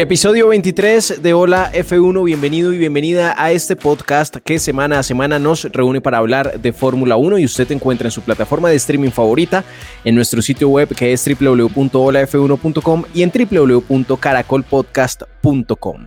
[0.00, 5.40] Episodio 23 de Hola F1, bienvenido y bienvenida a este podcast que semana a semana
[5.40, 9.10] nos reúne para hablar de Fórmula 1 y usted encuentra en su plataforma de streaming
[9.10, 9.64] favorita,
[10.04, 16.06] en nuestro sitio web que es www.holaf1.com y en www.caracolpodcast.com.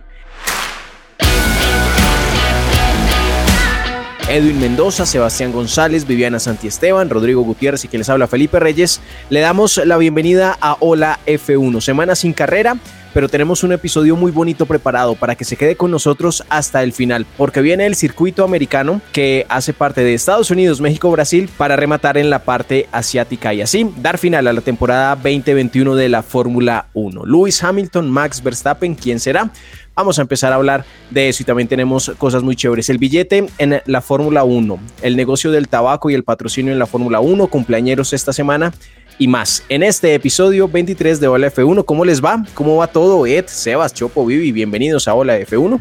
[4.28, 9.40] Edwin Mendoza, Sebastián González, Viviana Santiesteban, Rodrigo Gutiérrez y quien les habla Felipe Reyes, le
[9.40, 12.76] damos la bienvenida a Hola F1, semana sin carrera
[13.12, 16.92] pero tenemos un episodio muy bonito preparado para que se quede con nosotros hasta el
[16.92, 21.76] final, porque viene el circuito americano que hace parte de Estados Unidos, México, Brasil, para
[21.76, 26.22] rematar en la parte asiática y así dar final a la temporada 2021 de la
[26.22, 27.24] Fórmula 1.
[27.26, 29.50] Lewis Hamilton, Max Verstappen, ¿quién será?
[29.94, 32.88] Vamos a empezar a hablar de eso y también tenemos cosas muy chéveres.
[32.88, 36.86] El billete en la Fórmula 1, el negocio del tabaco y el patrocinio en la
[36.86, 38.72] Fórmula 1, cumpleañeros esta semana
[39.18, 39.64] y más.
[39.68, 42.42] En este episodio 23 de Hola F1, ¿cómo les va?
[42.54, 43.26] ¿Cómo va todo?
[43.26, 45.78] Ed, Sebas, Chopo, Vivi, bienvenidos a Hola F1.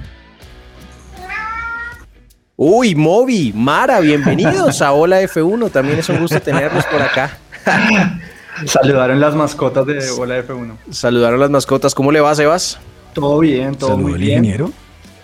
[2.57, 5.71] Uy, Moby, Mara, bienvenidos a Hola F1.
[5.71, 7.37] También es un gusto tenerlos por acá.
[8.65, 10.75] Saludaron las mascotas de Hola F1.
[10.91, 11.95] Saludaron las mascotas.
[11.95, 12.77] ¿Cómo le va, Sebas?
[13.13, 14.43] Todo bien, todo muy bien.
[14.45, 14.71] ingeniero?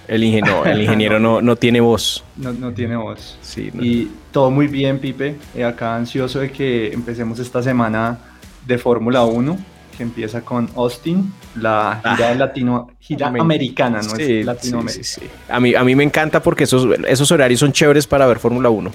[0.07, 2.23] El ingeniero, el ingeniero no, no tiene voz.
[2.35, 3.37] No, no tiene voz.
[3.41, 5.35] Sí, Y todo muy bien, Pipe.
[5.55, 8.17] Eh, acá ansioso de que empecemos esta semana
[8.65, 9.57] de Fórmula 1,
[9.97, 12.35] que empieza con Austin, la gira, ah.
[12.35, 15.03] latino, gira americana, no es Latinoamérica.
[15.03, 18.27] Sí, sí, a, mí, a mí me encanta porque esos, esos horarios son chéveres para
[18.27, 18.91] ver Fórmula 1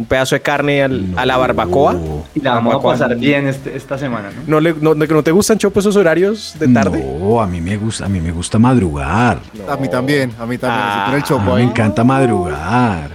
[0.00, 1.94] un pedazo de carne a la barbacoa.
[2.34, 4.42] Y la vamos a pasar bien este, esta semana, ¿no?
[4.46, 7.04] ¿No, le, no, ¿No te gustan, Chopo, esos horarios de tarde?
[7.20, 9.40] No, a mí me gusta, a mí me gusta madrugar.
[9.68, 10.82] A mí también, a mí también.
[10.82, 13.10] Ah, el chopo Me encanta madrugar.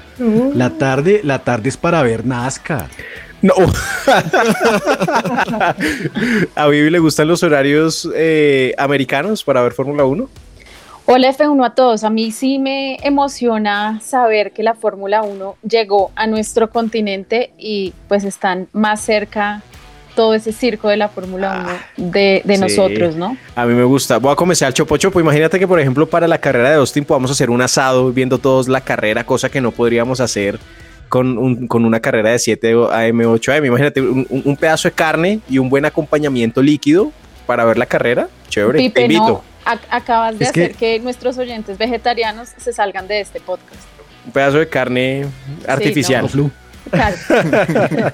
[0.54, 2.88] La tarde, la tarde es para ver NASCAR.
[3.42, 3.54] No.
[6.56, 10.30] ¿A Vivi le gustan los horarios eh, americanos para ver Fórmula 1?
[11.08, 16.12] Hola F1 a todos, a mí sí me emociona saber que la Fórmula 1 llegó
[16.16, 19.62] a nuestro continente y pues están más cerca
[20.16, 22.12] todo ese circo de la Fórmula 1 ah,
[22.44, 23.38] de, nosotros, ¿no?
[23.56, 24.18] A mí me gusta.
[24.18, 25.20] Voy a comenzar el chopo chopo.
[25.20, 28.68] Imagínate que, por ejemplo, para la carrera de Austin podamos hacer un asado viendo todos
[28.68, 30.58] la carrera, cosa que no podríamos hacer
[31.08, 31.38] con,
[31.70, 33.66] una carrera de 7 AM, 8 AM.
[33.66, 37.12] Imagínate un, pedazo de carne y un buen acompañamiento líquido
[37.46, 38.28] para ver la carrera.
[38.50, 38.90] Chévere.
[38.90, 41.00] Te invito acabas de hacer que...
[41.00, 43.82] nuestros oyentes vegetarianos se salgan de este podcast.
[44.26, 45.26] Un pedazo de carne
[45.68, 46.30] artificial.
[46.34, 46.52] no.
[46.92, 47.18] Claro.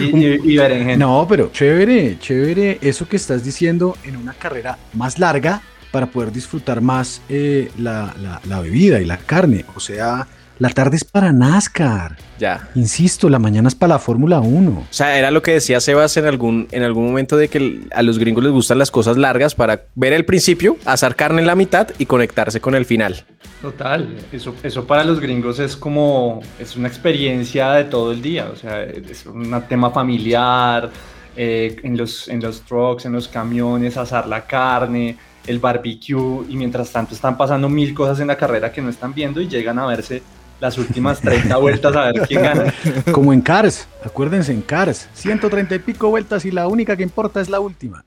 [0.00, 0.56] y,
[0.96, 5.60] No, pero chévere, chévere eso que estás diciendo en una carrera más larga
[5.90, 8.14] para poder disfrutar más eh, la,
[8.44, 9.64] la, bebida y la carne.
[9.74, 10.26] O sea,
[10.58, 12.16] la tarde es para NASCAR.
[12.38, 12.68] Ya.
[12.74, 14.70] Insisto, la mañana es para la Fórmula 1.
[14.70, 18.02] O sea, era lo que decía Sebas en algún, en algún momento de que a
[18.02, 21.54] los gringos les gustan las cosas largas para ver el principio, asar carne en la
[21.54, 23.24] mitad y conectarse con el final.
[23.62, 28.50] Total, eso, eso para los gringos es como, es una experiencia de todo el día,
[28.52, 30.90] o sea, es un tema familiar,
[31.38, 36.56] eh, en, los, en los trucks, en los camiones, asar la carne, el barbecue, y
[36.56, 39.78] mientras tanto están pasando mil cosas en la carrera que no están viendo y llegan
[39.78, 40.22] a verse
[40.60, 42.74] las últimas 30 vueltas a ver quién gana.
[43.12, 47.40] Como en Cars, acuérdense en Cars, 130 y pico vueltas y la única que importa
[47.40, 48.04] es la última.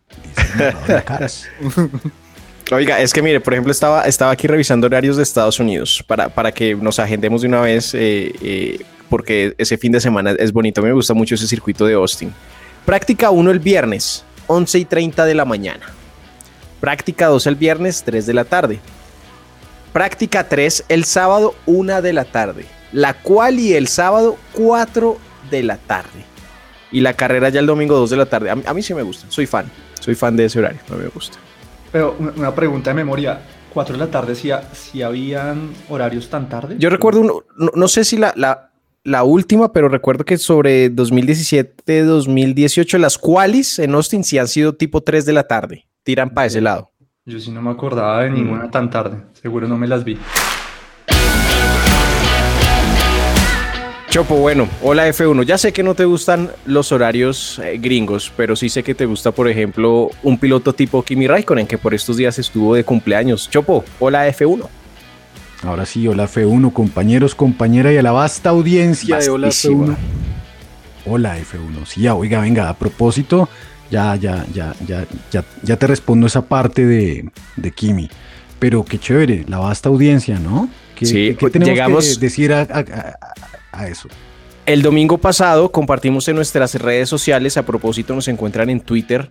[1.05, 1.47] Cars.
[2.71, 6.29] Oiga, es que mire, por ejemplo, estaba, estaba aquí revisando horarios de Estados Unidos para,
[6.29, 10.53] para que nos agendemos de una vez, eh, eh, porque ese fin de semana es
[10.53, 10.81] bonito.
[10.83, 12.31] me gusta mucho ese circuito de Austin.
[12.85, 15.87] Práctica 1 el viernes, 11 y 30 de la mañana.
[16.79, 18.79] Práctica 2 el viernes, 3 de la tarde.
[19.94, 22.65] Práctica 3 el sábado 1 de la tarde.
[22.91, 25.18] La cual y el sábado 4
[25.51, 26.25] de la tarde.
[26.91, 28.50] y la carrera ya el domingo 2 de la tarde.
[28.50, 29.69] A, mí- a mí sí me gusta, soy fan,
[30.00, 31.38] soy fan de ese horario, mí me gusta.
[31.91, 33.41] Pero una- pregunta de memoria.
[33.75, 36.77] ¿4 de la tarde si, si habían horarios tan tarde?
[36.80, 38.71] Yo recuerdo, un- no, no sé si la, la,
[39.03, 44.74] la última, pero recuerdo que sobre 2017, 2018, las qualis en Austin sí han sido
[44.74, 46.92] tipo 3 de la tarde, tiran para ese lado.
[47.29, 49.17] Yo sí no me acordaba de ninguna tan tarde.
[49.33, 50.17] Seguro no me las vi.
[54.09, 55.43] Chopo, bueno, hola F1.
[55.43, 59.05] Ya sé que no te gustan los horarios eh, gringos, pero sí sé que te
[59.05, 63.47] gusta, por ejemplo, un piloto tipo Kimi Raikkonen, que por estos días estuvo de cumpleaños.
[63.47, 64.67] Chopo, hola F1.
[65.61, 69.85] Ahora sí, hola F1, compañeros, compañera y a la vasta audiencia de Hola Vastísima.
[69.85, 69.97] F1.
[71.05, 71.85] Hola F1.
[71.85, 73.47] Sí, ya, oiga, venga, a propósito,
[73.89, 78.09] ya, ya, ya, ya, ya, ya te respondo esa parte de, de Kimi.
[78.59, 80.69] Pero qué chévere, la vasta audiencia, ¿no?
[80.95, 83.18] ¿Qué, Sí, qué tenemos llegamos- que decir a, a- a-
[83.71, 84.09] a eso?
[84.65, 89.30] El domingo pasado compartimos en nuestras redes sociales, a propósito nos encuentran en Twitter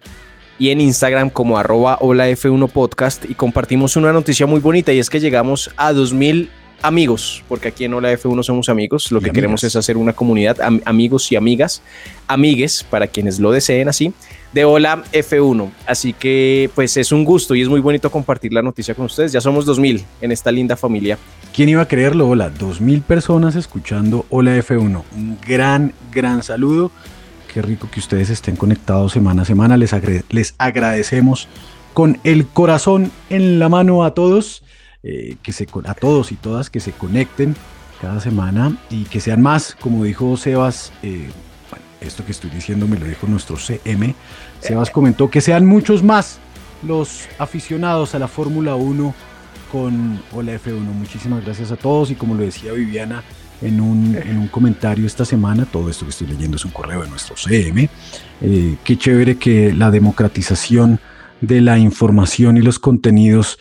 [0.58, 4.98] y en Instagram como arroba hola F1 podcast y compartimos una noticia muy bonita y
[4.98, 6.50] es que llegamos a 2000
[6.82, 10.12] amigos, porque aquí en Hola F1 somos amigos, lo Y que queremos es hacer una
[10.12, 11.82] comunidad, am- amigos y amigas,
[12.26, 14.12] amigues, para quienes lo deseen así,
[14.52, 15.70] de Hola F1.
[15.86, 19.32] Así que pues es un gusto y es muy bonito compartir la noticia con ustedes,
[19.32, 21.18] ya somos 2000 en esta linda familia.
[21.54, 22.28] ¿Quién iba a creerlo?
[22.28, 25.02] Hola, 2000 personas escuchando Hola F1.
[25.16, 26.90] Un gran, gran saludo.
[27.52, 29.76] Qué rico que ustedes estén conectados semana a semana.
[29.76, 31.48] Les, agre- les agradecemos
[31.94, 34.62] con el corazón en la mano a todos,
[35.02, 37.54] eh, que se, a todos y todas que se conecten
[38.00, 40.92] cada semana y que sean más, como dijo Sebas.
[41.02, 41.28] eh,
[41.70, 44.14] bueno, esto que estoy diciendo me lo dijo nuestro CM.
[44.60, 46.38] Sebas comentó que sean muchos más
[46.86, 49.14] los aficionados a la Fórmula 1
[49.70, 50.80] con Hola F1.
[50.80, 53.22] Muchísimas gracias a todos y como lo decía Viviana
[53.60, 57.02] en un, en un comentario esta semana, todo esto que estoy leyendo es un correo
[57.02, 57.88] de nuestro CM,
[58.40, 61.00] eh, qué chévere que la democratización
[61.40, 63.58] de la información y los contenidos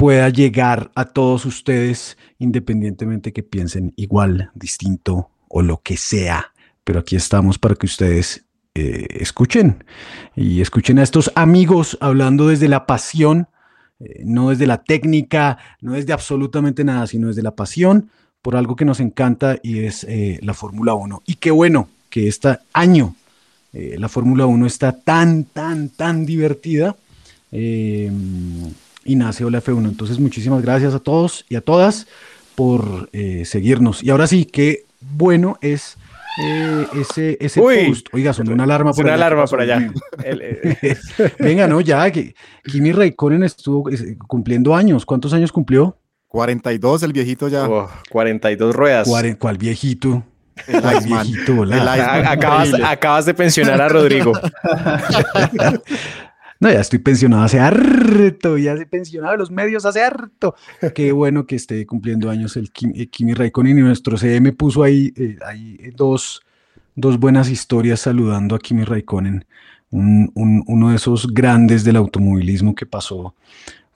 [0.00, 6.54] pueda llegar a todos ustedes independientemente que piensen igual, distinto o lo que sea.
[6.84, 9.84] Pero aquí estamos para que ustedes eh, escuchen
[10.34, 13.48] y escuchen a estos amigos hablando desde la pasión
[13.98, 18.08] eh, no desde la técnica, no desde absolutamente nada, sino desde la pasión
[18.40, 21.24] por algo que nos encanta y es eh, la Fórmula 1.
[21.26, 23.16] Y qué bueno que este año
[23.72, 26.96] la Fórmula 1 está tan, tan, tan divertida
[29.04, 29.88] y nace Hola F1.
[29.88, 32.06] Entonces, muchísimas gracias a todos y a todas
[32.54, 34.02] por eh, seguirnos.
[34.02, 35.96] Y ahora sí, qué bueno es
[36.42, 37.86] eh, ese, ese Uy.
[37.88, 38.06] post.
[38.12, 39.20] Oiga, sonó una alarma por Una allá.
[39.20, 39.92] ¿qué alarma por allá.
[40.24, 40.96] Eh,
[41.38, 43.88] Venga, no, ya, que Kimi Raikkonen estuvo
[44.26, 45.04] cumpliendo años.
[45.06, 45.96] ¿Cuántos años cumplió?
[46.28, 47.68] 42, el viejito ya.
[47.68, 49.08] oh, 42 ruedas.
[49.38, 50.22] ¿Cuál viejito?
[50.68, 51.26] El ¿Cuál Iceman.
[51.26, 51.62] viejito?
[51.64, 54.32] El acabas, acabas de pensionar a Rodrigo.
[56.60, 60.54] No, ya estoy pensionado hace harto, ya estoy pensionado de los medios hace harto.
[60.94, 64.82] Qué bueno que esté cumpliendo años el Kim- eh, Kimi Raikkonen y nuestro CM puso
[64.82, 66.42] ahí, eh, ahí dos,
[66.94, 69.46] dos buenas historias saludando a Kimi Raikkonen,
[69.90, 73.34] un- un- uno de esos grandes del automovilismo que pasó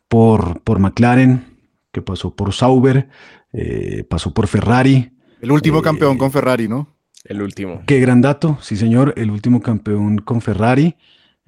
[0.09, 1.45] por, por McLaren,
[1.93, 3.09] que pasó por Sauber,
[3.53, 5.13] eh, pasó por Ferrari.
[5.43, 6.89] El último Eh, campeón con Ferrari, ¿no?
[7.25, 7.83] El último.
[7.87, 10.97] Qué gran dato, sí señor, el último campeón con Ferrari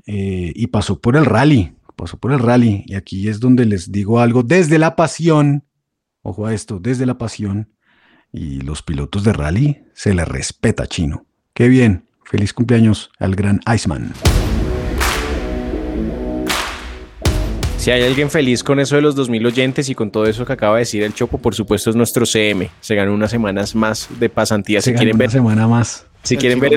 [0.06, 3.90] eh, y pasó por el rally, pasó por el rally y aquí es donde les
[3.90, 5.64] digo algo desde la pasión,
[6.22, 7.70] ojo a esto, desde la pasión
[8.32, 11.26] y los pilotos de rally se les respeta chino.
[11.54, 14.12] Qué bien, feliz cumpleaños al gran Iceman.
[17.78, 20.52] Si hay alguien feliz con eso de los 2000 oyentes y con todo eso que
[20.52, 22.68] acaba de decir el Chopo, por supuesto es nuestro CM.
[22.80, 24.80] Se ganó unas semanas más de pasantía.
[24.80, 26.04] Se Si ganó quieren una ver, semana más.
[26.26, 26.72] Si El quieren ver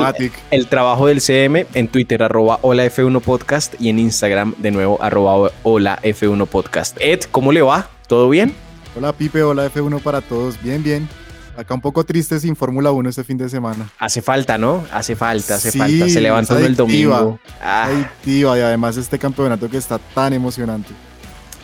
[0.51, 5.01] el, trabajo del CM en Twitter, arroba hola F1 podcast y en Instagram de nuevo,
[5.01, 6.95] arroba hola F1 podcast.
[6.99, 7.89] Ed, ¿cómo le va?
[8.07, 8.53] ¿Todo bien?
[8.95, 10.61] Hola Pipe, hola F1 para todos.
[10.61, 11.09] Bien, bien.
[11.57, 13.89] Acá un poco triste sin Fórmula 1 este fin de semana.
[13.97, 14.85] Hace falta, ¿no?
[14.91, 16.07] Hace falta, hace Sí, falta.
[16.07, 17.39] Se levanta el domingo.
[17.59, 20.93] Ah, Adictiva y además este campeonato que está tan emocionante.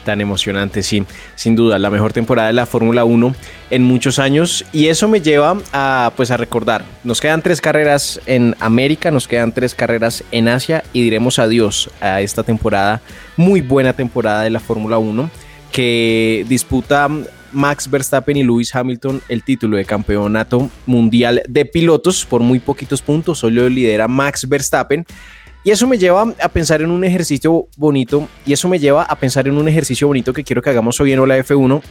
[0.05, 3.35] Tan emocionante, sí, sin duda, la mejor temporada de la Fórmula 1
[3.71, 4.63] en muchos años.
[4.71, 9.27] Y eso me lleva a pues a recordar, nos quedan tres carreras en América, nos
[9.27, 13.01] quedan tres carreras en Asia y diremos adiós a esta temporada,
[13.35, 15.29] muy buena temporada de la Fórmula 1
[15.71, 17.09] que disputa
[17.51, 23.01] Max Verstappen y Lewis Hamilton el título de campeonato mundial de pilotos por muy poquitos
[23.01, 25.05] puntos, solo lidera Max Verstappen
[25.65, 29.15] y eso me lleva a pensar en un ejercicio bonito, y eso me lleva a
[29.15, 31.81] pensar en un ejercicio bonito que quiero que hagamos hoy en Hola F1,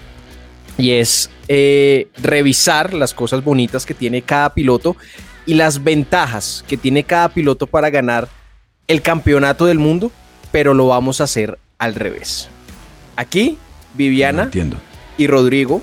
[0.78, 4.96] y es eh, revisar las cosas bonitas que tiene cada piloto
[5.44, 8.28] y las ventajas que tiene cada piloto para ganar
[8.86, 10.12] el campeonato del mundo,
[10.52, 12.48] pero lo vamos a hacer al revés.
[13.16, 13.58] Aquí,
[13.94, 14.50] Viviana
[15.18, 15.82] y Rodrigo,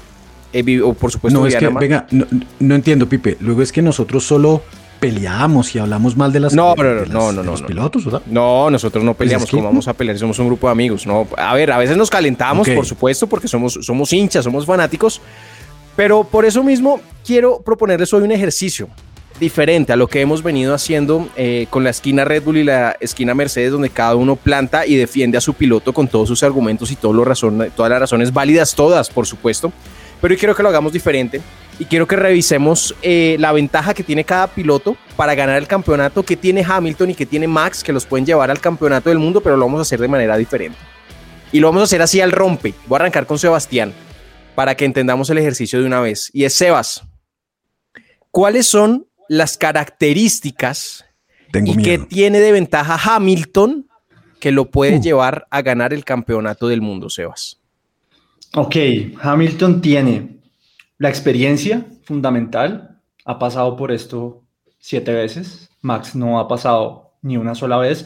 [0.54, 3.36] eh, o por supuesto, no, es que, venga, no, entiendo, Pipe.
[3.42, 4.64] Luego es que nosotros solo
[5.02, 8.22] peleamos y hablamos mal de las no, no, no, no, no, los pilotos, ¿verdad?
[8.28, 10.18] No, nosotros no peleamos, como vamos a pelear?
[10.20, 11.08] Somos un grupo de amigos.
[11.08, 15.20] No, a ver, a veces nos calentamos, por supuesto, porque somos, somos hinchas, somos fanáticos.
[15.96, 18.90] Pero por eso mismo quiero proponerles hoy un ejercicio
[19.40, 22.96] diferente a lo que hemos venido haciendo eh, con la esquina Red Bull y la
[23.00, 26.92] esquina Mercedes, donde cada uno planta y defiende a su piloto con todos sus argumentos
[26.92, 27.40] y todos los
[27.76, 29.74] todas las razones válidas, todas, por supuesto.
[30.22, 31.42] Pero hoy quiero que lo hagamos diferente
[31.82, 36.22] y quiero que revisemos eh, la ventaja que tiene cada piloto para ganar el campeonato,
[36.22, 39.42] que tiene Hamilton y que tiene Max, que los pueden llevar al campeonato del mundo,
[39.42, 40.78] pero lo vamos a hacer de manera diferente.
[41.52, 42.76] Y lo vamos a hacer así al rompe.
[42.86, 43.94] Voy a arrancar con Sebastián
[44.54, 46.30] para que entendamos el ejercicio de una vez.
[46.34, 47.02] Y es Sebas.
[48.30, 51.04] ¿Cuáles son las características
[51.52, 53.88] y qué tiene de ventaja Hamilton
[54.40, 55.02] que lo puede uh.
[55.02, 57.60] llevar a ganar el campeonato del mundo, Sebas?
[58.54, 58.76] Ok,
[59.20, 60.41] Hamilton tiene
[61.02, 64.44] la experiencia fundamental, ha pasado por esto
[64.78, 68.06] siete veces, Max no ha pasado ni una sola vez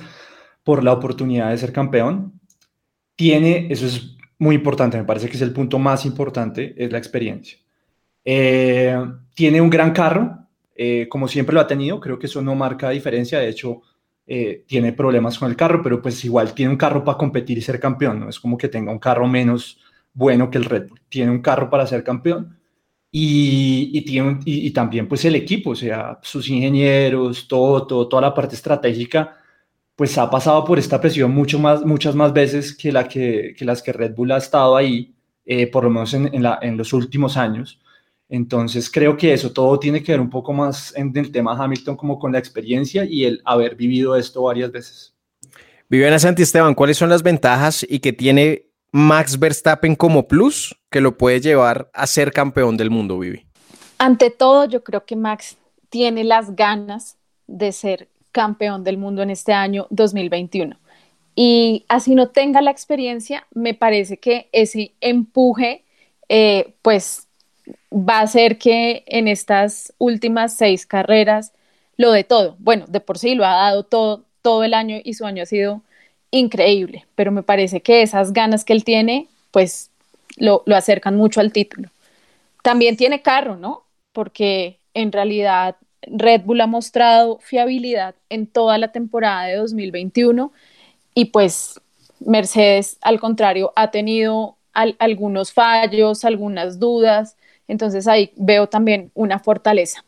[0.64, 2.40] por la oportunidad de ser campeón.
[3.18, 6.98] Tiene, eso es muy importante, me parece que es el punto más importante, es la
[6.98, 7.58] experiencia.
[8.24, 8.98] Eh,
[9.34, 12.92] tiene un gran carro, eh, como siempre lo ha tenido, creo que eso no marca
[12.92, 13.82] diferencia, de hecho
[14.26, 17.62] eh, tiene problemas con el carro, pero pues igual tiene un carro para competir y
[17.62, 19.82] ser campeón, no es como que tenga un carro menos
[20.14, 22.58] bueno que el Red Bull, tiene un carro para ser campeón
[23.18, 28.56] y, tiene, y, también pues el equipo, o sea, sus ingenieros, todo, toda la parte
[28.56, 29.38] estratégica,
[29.96, 33.82] pues ha pasado por esta presión mucho más, muchas más veces que, la que, las
[33.82, 37.38] que Red Bull ha estado ahí, eh, por lo menos en, la, en, los últimos
[37.38, 37.80] años.
[38.28, 41.96] Entonces creo que eso todo tiene que ver un poco más en el tema Hamilton
[41.96, 45.16] como con la experiencia y el haber vivido esto varias veces.
[45.88, 48.65] Viviana Santisteban, ¿cuáles son las ventajas y que tiene
[48.98, 53.46] Max Verstappen como plus que lo puede llevar a ser campeón del mundo, Vivi?
[53.98, 55.58] Ante todo, yo creo que Max
[55.90, 60.78] tiene las ganas de ser campeón del mundo en este año 2021.
[61.36, 65.84] Y así no tenga la experiencia, me parece que ese empuje,
[66.30, 67.28] eh, pues
[67.92, 71.52] va a hacer que en estas últimas seis carreras
[71.98, 75.16] lo de todo, bueno, de por sí lo ha dado todo, todo el año y
[75.16, 75.82] su año ha sido
[76.36, 79.90] increíble, pero me parece que esas ganas que él tiene, pues
[80.38, 81.90] lo, acercan mucho al título.
[82.62, 83.84] También tiene carro, ¿no?
[84.12, 90.52] Porque en realidad Red Bull ha mostrado fiabilidad en toda la temporada de 2021
[91.14, 91.80] y pues
[92.20, 97.38] Mercedes, al contrario, ha tenido algunos fallos, algunas dudas,
[97.70, 100.04] entonces ahí veo también una fortaleza.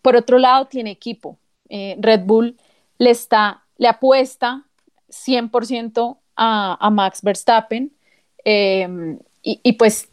[0.00, 1.36] Por otro lado, tiene equipo.
[1.68, 2.56] Eh, Red Bull
[2.98, 4.64] le está, le apuesta
[5.10, 7.92] 100% a, Max Verstappen
[8.44, 10.08] em, y, pues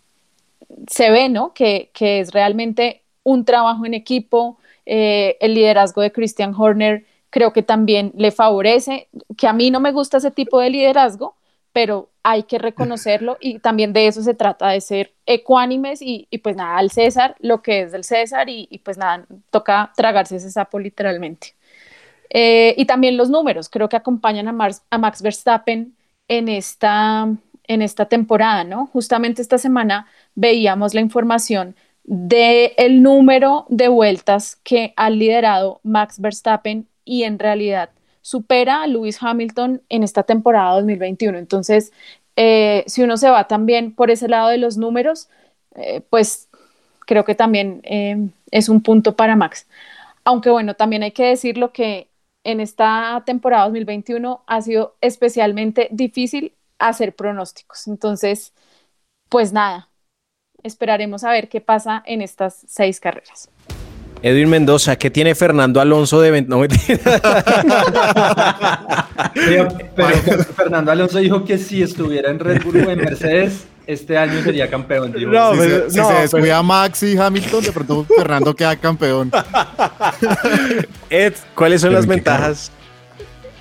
[0.87, 1.53] se ve, ¿no?
[1.53, 7.63] Que, es realmente un trabajo en equipo, eh, el liderazgo de Christian Horner creo que
[7.63, 9.07] también le favorece,
[9.37, 11.35] que a mí no me gusta ese tipo de liderazgo,
[11.71, 16.55] pero hay que reconocerlo y también de eso se trata, de ser ecuánimes y, pues
[16.55, 20.51] nada, al César, lo que es del César y, y pues nada, toca tragarse ese
[20.51, 21.55] sapo literalmente.
[22.35, 25.95] Eh, y también los números, creo que acompañan a, a Max Verstappen
[26.27, 27.27] en esta,
[27.67, 28.87] en esta temporada, ¿no?
[28.87, 36.19] Justamente esta semana veíamos la información del el número de vueltas que ha liderado Max
[36.19, 41.37] Verstappen y en realidad supera a Lewis Hamilton en esta temporada 2021.
[41.37, 41.93] Entonces,
[42.35, 45.29] eh, si uno se va también por ese lado de los números,
[45.75, 46.49] eh, pues
[47.05, 47.81] creo que también
[48.51, 49.67] es un punto para Max.
[50.23, 52.07] Aunque bueno, también hay que decirlo que
[52.43, 57.87] en esta temporada 2021 ha sido especialmente difícil hacer pronósticos.
[57.87, 58.53] Entonces,
[59.29, 59.89] pues nada,
[60.63, 63.49] esperaremos a ver qué pasa en estas seis carreras.
[64.21, 66.43] Edwin Mendoza, ¿qué tiene Fernando Alonso de...
[66.43, 66.61] No,
[69.35, 69.69] pero,
[70.55, 74.69] Fernando Alonso dijo que si estuviera en Red Bull o en Mercedes, este año sería
[74.69, 75.13] campeón.
[75.33, 79.31] No, si, se, no, descuida Max y Hamilton, de pronto Fernando queda campeón.
[81.09, 82.71] Ed, ¿cuáles son las ventajas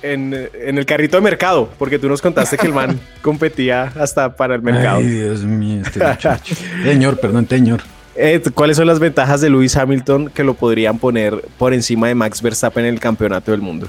[0.01, 1.69] en, el carrito de mercado?
[1.79, 4.97] Porque tú nos contaste que el man competía hasta para el mercado.
[4.97, 6.55] Ay, Dios mío, este muchacho.
[6.83, 7.81] señor, perdón, señor.
[8.15, 12.15] Ed, ¿cuáles son las ventajas de Lewis Hamilton que lo podrían poner por encima de
[12.15, 13.87] Max Verstappen en el campeonato del mundo?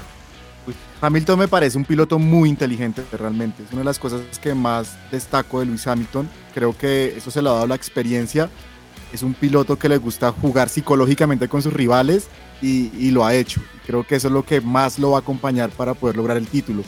[1.05, 3.61] Hamilton me parece un piloto muy inteligente realmente.
[3.63, 6.27] Es una de las cosas que más destaco de Luis Hamilton.
[6.53, 8.49] Creo que eso se le ha dado la experiencia.
[9.13, 12.27] es un piloto que le gusta jugar psicológicamente con sus rivales
[12.61, 13.61] y, lo ha hecho.
[13.85, 16.47] Creo que eso es lo que más lo va a acompañar para poder lograr el
[16.47, 16.83] título.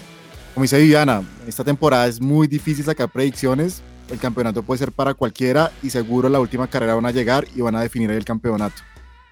[0.53, 3.83] Como dice Viviana, esta temporada es muy difícil sacar predicciones.
[4.09, 7.61] El campeonato puede ser para cualquiera y seguro la última carrera van a llegar y
[7.61, 8.81] van a definir el campeonato.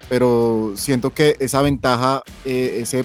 [0.08, 3.04] Pero siento que esa ventaja, eh, ese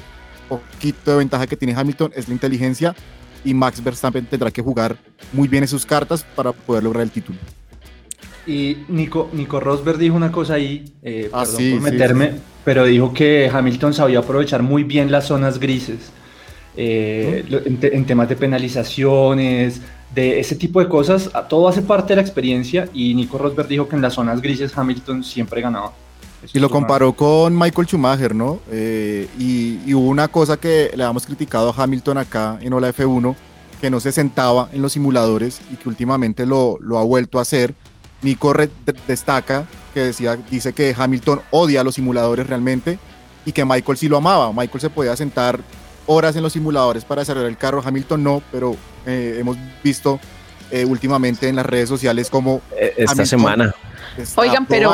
[0.59, 2.95] poquito de ventaja que tiene Hamilton es la inteligencia
[3.43, 4.97] y Max Verstappen tendrá que jugar
[5.33, 7.39] muy bien en sus cartas para poder lograr el título.
[8.45, 12.31] Y Nico, Nico Rosberg dijo una cosa ahí, eh, ah, perdón por meterme,
[12.65, 16.11] pero dijo que Hamilton sabía aprovechar muy bien las zonas grises
[16.75, 19.81] eh, en, temas de penalizaciones,
[20.13, 21.29] de ese tipo de cosas.
[21.49, 24.75] Todo hace parte de la experiencia y Nico Rosberg dijo que en las zonas grises
[24.75, 25.93] Hamilton siempre ganaba.
[26.53, 28.59] Y lo comparó con Michael Schumacher, ¿no?
[28.71, 33.35] Eh, y, hubo una cosa que le habíamos criticado a Hamilton acá en Ola F1,
[33.79, 37.41] que no se sentaba en los simuladores y que últimamente lo, lo ha vuelto a
[37.43, 37.73] hacer
[38.21, 38.53] Nico
[39.07, 42.99] destaca que decía, dice que Hamilton odia los simuladores realmente
[43.45, 44.53] y que Michael sí lo amaba.
[44.53, 45.59] Michael se podía sentar
[46.05, 50.19] horas en los simuladores para desarrollar el carro, Hamilton no, pero eh, hemos visto
[50.69, 52.61] eh, últimamente en las redes sociales como...
[52.77, 53.73] Eh, esta semana.
[54.35, 54.91] Oigan, pero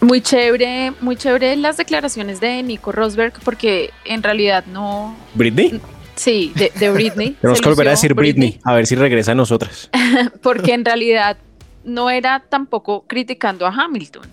[0.00, 5.16] muy chévere, muy chévere las declaraciones de Nico Rosberg porque en realidad no...
[5.34, 5.80] ¿Britney?
[6.14, 7.30] Sí, de, Britney.
[7.40, 9.88] Tenemos que volver a decir Britney, a ver si regresa a nosotras.
[10.42, 11.38] porque en realidad
[11.84, 14.28] no era tampoco criticando a Hamilton.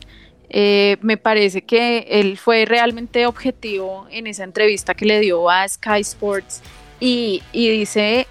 [0.50, 5.68] Eh, me parece que él fue realmente objetivo en esa entrevista que le dio a
[5.68, 6.62] Sky Sports
[7.00, 8.28] y, dice,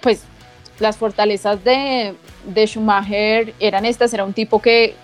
[0.00, 0.24] pues
[0.78, 2.14] las fortalezas de,
[2.66, 4.94] Schumacher eran estas, era un tipo que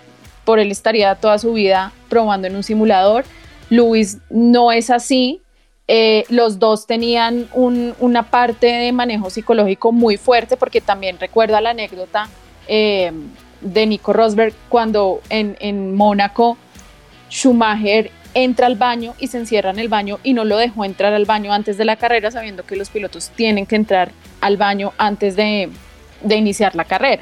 [0.47, 3.25] por él estaría toda su vida probando en un simulador.
[3.69, 5.41] Luis no es así.
[5.89, 11.71] Eh, los dos tenían una parte de manejo psicológico muy fuerte porque también recuerda la
[11.71, 12.29] anécdota
[12.69, 13.11] eh,
[13.59, 16.57] de Nico Rosberg cuando en, Mónaco
[17.29, 21.11] Schumacher entra al baño y se encierra en el baño y no lo dejó entrar
[21.11, 24.93] al baño antes de la carrera sabiendo que los pilotos tienen que entrar al baño
[24.97, 25.69] antes de,
[26.29, 27.21] iniciar la carrera.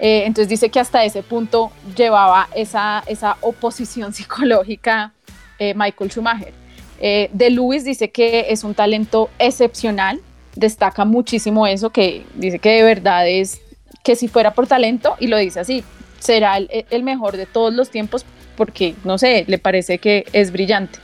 [0.00, 5.12] Eh, entonces dice que hasta ese punto llevaba esa, esa oposición psicológica
[5.58, 6.54] eh, Michael Schumacher.
[7.00, 10.20] Eh, de Lewis dice que es un talento excepcional,
[10.54, 13.60] destaca muchísimo eso, que dice que de verdad es
[14.02, 15.84] que si fuera por talento, y lo dice así,
[16.18, 18.24] será el, mejor de todos los tiempos
[18.56, 20.98] porque, no sé, le parece que es brillante.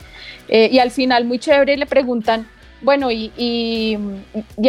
[0.47, 2.47] Eh, y al final, muy chévere, le preguntan,
[2.81, 3.97] bueno, ¿y, y,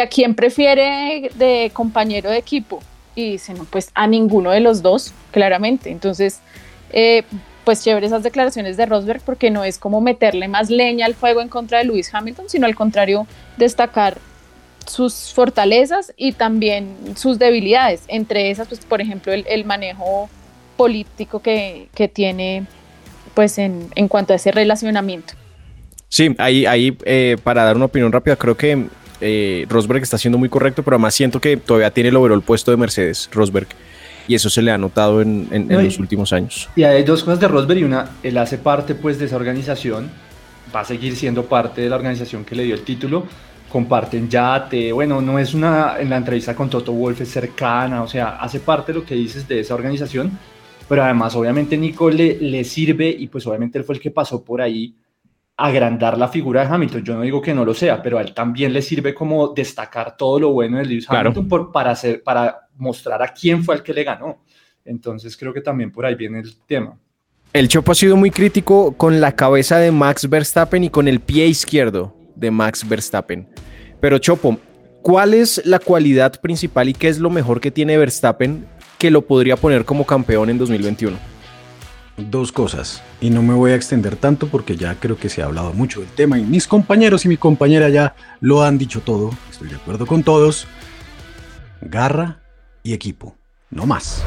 [0.01, 2.81] a quién prefiere de compañero de equipo?
[3.19, 5.91] Y dice, no, pues a ninguno de los dos, claramente.
[5.91, 6.39] Entonces,
[6.93, 7.25] eh,
[7.65, 11.41] pues chévere esas declaraciones de Rosberg porque no es como meterle más leña al fuego
[11.41, 13.27] en contra de Lewis Hamilton, sino al contrario,
[13.57, 14.19] destacar
[14.87, 18.03] sus fortalezas y también sus debilidades.
[18.07, 20.31] Entre esas, pues, por ejemplo, el, manejo
[20.77, 22.67] político que, tiene
[23.35, 25.35] pues en, cuanto a ese relacionamiento.
[26.09, 28.87] Sí, ahí, ahí eh, para dar una opinión rápida, creo que
[29.21, 32.71] eh, Rosberg está siendo muy correcto, pero además siento que todavía tiene el overall puesto
[32.71, 33.69] de Mercedes, Rosberg,
[34.27, 36.69] y eso se le ha notado en, los últimos años.
[36.77, 40.11] Y hay dos cosas de Rosberg y una, él hace parte pues de esa organización,
[40.75, 43.27] va a seguir siendo parte de la organización que le dio el título,
[43.71, 48.09] comparten yate, bueno, no es una, en la entrevista con Toto Wolf es cercana, o
[48.09, 50.39] sea, hace parte de lo que dices de esa organización,
[50.89, 54.43] pero además obviamente Nico le, le sirve y pues obviamente él fue el que pasó
[54.43, 54.95] por ahí
[55.59, 58.33] agrandar la figura de Hamilton, yo no digo que no lo sea, pero a él
[58.33, 62.69] también le sirve como destacar todo lo bueno de Lewis Hamilton por, para, hacer, para
[62.77, 64.45] mostrar a quién fue el que le ganó,
[64.85, 66.97] entonces creo que también por ahí viene el tema.
[67.53, 71.19] El Chopo ha sido muy crítico con la cabeza de Max Verstappen y con el
[71.19, 73.49] pie izquierdo de Max Verstappen.
[74.01, 74.59] Pero Chopo,
[75.03, 78.65] ¿cuál es la cualidad principal y qué es lo mejor que tiene Verstappen
[78.97, 81.17] que lo podría poner como campeón en 2021?
[82.19, 85.47] Dos cosas, y no me voy a extender tanto porque ya creo que se ha
[85.47, 89.31] hablado mucho del tema y mis compañeros y mi compañera ya lo han dicho todo,
[89.51, 90.67] estoy de acuerdo con todos.
[91.81, 92.41] Garra
[92.83, 93.37] y equipo,
[93.71, 94.25] no más.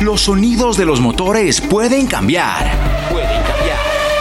[0.00, 2.70] Los sonidos de los motores pueden cambiar.
[3.10, 3.42] Pueden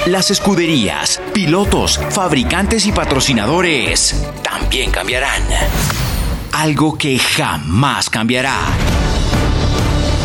[0.07, 5.43] las escuderías, pilotos, fabricantes y patrocinadores también cambiarán.
[6.53, 8.57] Algo que jamás cambiará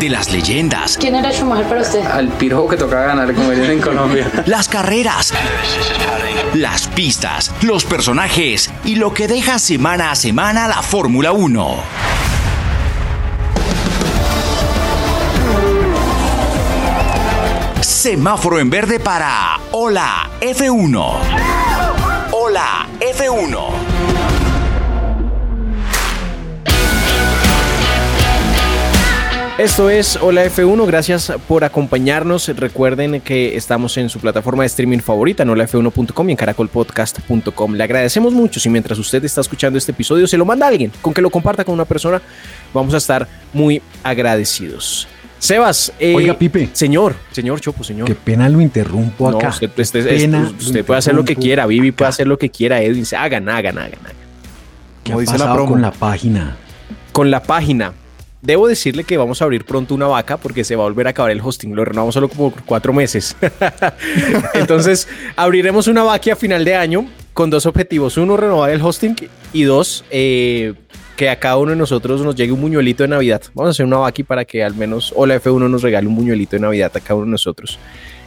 [0.00, 0.96] de las leyendas.
[0.98, 2.04] ¿Quién era su mujer para usted?
[2.06, 4.30] Al pirojo que tocaba ganar, como dicen en Colombia.
[4.46, 5.32] las carreras,
[6.54, 12.16] las pistas, los personajes y lo que deja semana a semana la Fórmula 1.
[18.06, 21.14] semáforo en verde para Hola F1.
[22.30, 23.75] Hola F1.
[29.58, 32.48] Esto es Hola F1, gracias por acompañarnos.
[32.48, 37.72] Recuerden que estamos en su plataforma de streaming favorita, en holaf1.com y en caracolpodcast.com.
[37.72, 40.92] Le agradecemos mucho si mientras usted está escuchando este episodio se lo manda a alguien,
[41.00, 42.20] con que lo comparta con una persona,
[42.74, 45.08] vamos a estar muy agradecidos.
[45.38, 46.68] Sebas, eh, Oiga, Pipe.
[46.74, 48.06] Señor, señor Chopo, señor.
[48.06, 49.48] Qué pena lo interrumpo No, acá.
[49.48, 52.82] usted, usted- pena usted puede hacer lo que quiera, Vivi puede hacer lo que quiera,
[52.82, 54.16] Edwin, hagan, hagan, hagan, hagan.
[55.02, 56.56] ¿Qué ha la pasado con la página?
[57.12, 57.94] con la página.
[58.46, 61.10] Debo decirle que vamos a abrir pronto una vaca porque se va a volver a
[61.10, 61.74] acabar el hosting.
[61.74, 63.34] Lo renovamos solo como cuatro meses.
[64.54, 68.16] Entonces, abriremos una vaca a final de año con dos objetivos.
[68.16, 69.16] Uno, renovar el hosting
[69.52, 70.74] y dos, eh,
[71.16, 73.42] que a cada uno de nosotros nos llegue un buñuelito de Navidad.
[73.52, 76.54] Vamos a hacer una vaca para que al menos Hola F1 nos regale un buñuelito
[76.54, 77.80] de Navidad a cada uno de nosotros.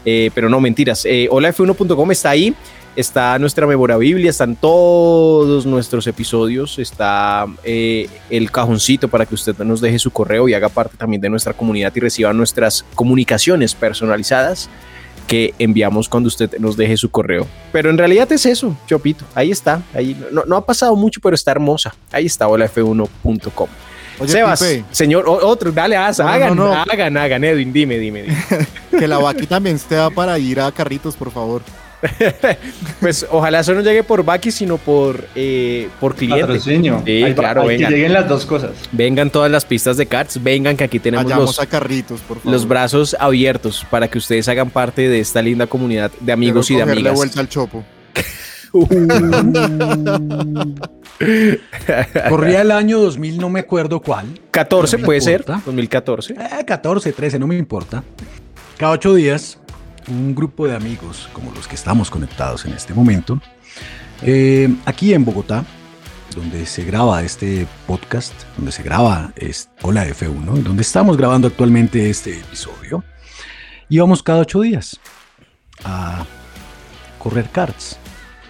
[0.03, 1.05] Eh, pero no, mentiras.
[1.05, 2.53] Eh, holaf1.com está ahí.
[2.99, 9.79] Está nuestra memorabilia, están todos nuestros episodios, está eh, el cajoncito para que usted nos
[9.79, 14.69] deje su correo y haga parte también de nuestra comunidad y reciba nuestras comunicaciones personalizadas
[15.27, 17.47] que enviamos cuando usted nos deje su correo.
[17.71, 19.23] Pero en realidad es eso, Chopito.
[19.33, 19.81] Ahí está.
[19.93, 21.95] Ahí no, no ha pasado mucho, pero está hermosa.
[22.11, 23.69] Ahí está, holaf1.com.
[24.19, 26.73] Oye, Sebas, Pipe, señor, otro, dale, No, no, hagan, no, no.
[26.73, 28.37] hagan, hagan, Edwin, dime, dime, dime.
[28.99, 31.61] que la vaca también esté para ir a carritos, por favor.
[32.99, 36.41] Pues ojalá eso no llegue por Baki, sino por, eh, por cliente.
[36.41, 37.01] Patrocinio.
[37.05, 37.91] Sí, Hay- claro, hay que vengan.
[37.93, 38.71] lleguen las dos cosas.
[38.91, 42.37] Vengan todas las pistas de cards, vengan que aquí tenemos Vayamos los, a carritos, por
[42.37, 42.51] favor.
[42.53, 46.75] los brazos abiertos para que ustedes hagan parte de esta linda comunidad de amigos y
[46.75, 47.13] de amigas.
[47.15, 47.83] vuelta al chopo.
[52.29, 54.25] Corría el año 2000, no me acuerdo cuál.
[54.51, 55.61] 14 No me puede ser, importa.
[55.65, 56.33] 2014.
[56.33, 58.03] Eh, 14, 13, no me importa.
[58.77, 59.57] Cada ocho días,
[60.09, 63.41] un grupo de amigos, como los que estamos conectados en este momento,
[64.21, 65.65] eh, aquí en Bogotá,
[66.35, 72.09] donde se graba este podcast, donde se graba es Hola F1, donde estamos grabando actualmente
[72.09, 73.03] este episodio,
[73.89, 74.99] íbamos cada ocho días
[75.83, 76.25] a
[77.17, 77.97] correr karts.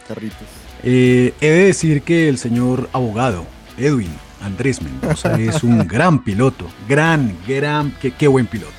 [0.08, 0.48] Carritos.
[0.84, 3.46] Eh, he de decir que el señor abogado,
[3.78, 6.66] Edwin Andrés Mendoza, es un gran piloto.
[6.88, 8.79] Gran, gran, qué, qué buen piloto.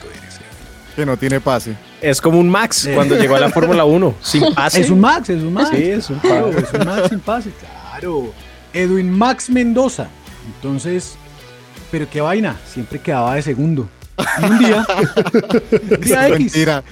[1.01, 1.75] Que no tiene pase.
[2.03, 4.83] Es como un Max cuando llegó a la Fórmula 1, sin pase.
[4.83, 5.71] Es un Max, es un Max.
[5.75, 8.35] Sí, es un Claro, es un Max sin pase, claro.
[8.75, 10.09] Edwin Max Mendoza.
[10.57, 11.15] Entonces,
[11.91, 13.89] pero qué vaina, siempre quedaba de segundo.
[14.43, 14.87] Y un día,
[15.91, 16.85] un día Es X, mentira.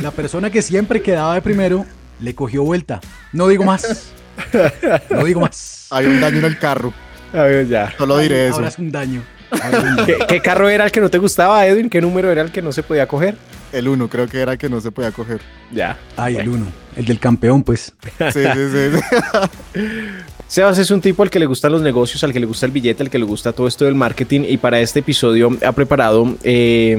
[0.00, 1.84] la persona que siempre quedaba de primero
[2.20, 3.00] le cogió vuelta.
[3.32, 4.12] No digo más.
[5.10, 5.88] No digo más.
[5.90, 6.92] Hay un daño en el carro.
[7.68, 7.92] Ya.
[7.98, 8.58] Solo diré eso.
[8.58, 9.24] Ahora es un daño.
[10.06, 11.88] ¿Qué, qué carro era el que no te gustaba, Edwin?
[11.90, 13.36] ¿Qué número era el que no se podía coger?
[13.72, 15.40] El uno creo que era que no se podía coger.
[15.72, 15.98] Ya.
[16.16, 16.66] Ay, el uno.
[16.96, 17.92] El del campeón, pues.
[18.32, 18.98] Sí, sí, sí.
[19.74, 19.80] sí.
[20.48, 22.72] Sebas es un tipo al que le gustan los negocios, al que le gusta el
[22.72, 26.36] billete, al que le gusta todo esto del marketing y para este episodio ha preparado,
[26.44, 26.96] eh,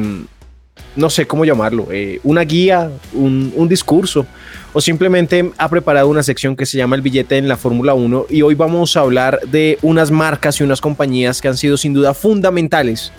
[0.98, 4.26] no sé cómo llamarlo, eh, una guía, un, un discurso
[4.74, 8.28] o simplemente ha preparado una sección que se llama el billete en la Fórmula 1
[8.30, 11.94] y hoy vamos a hablar de unas marcas y unas compañías que han sido sin
[11.94, 13.12] duda fundamentales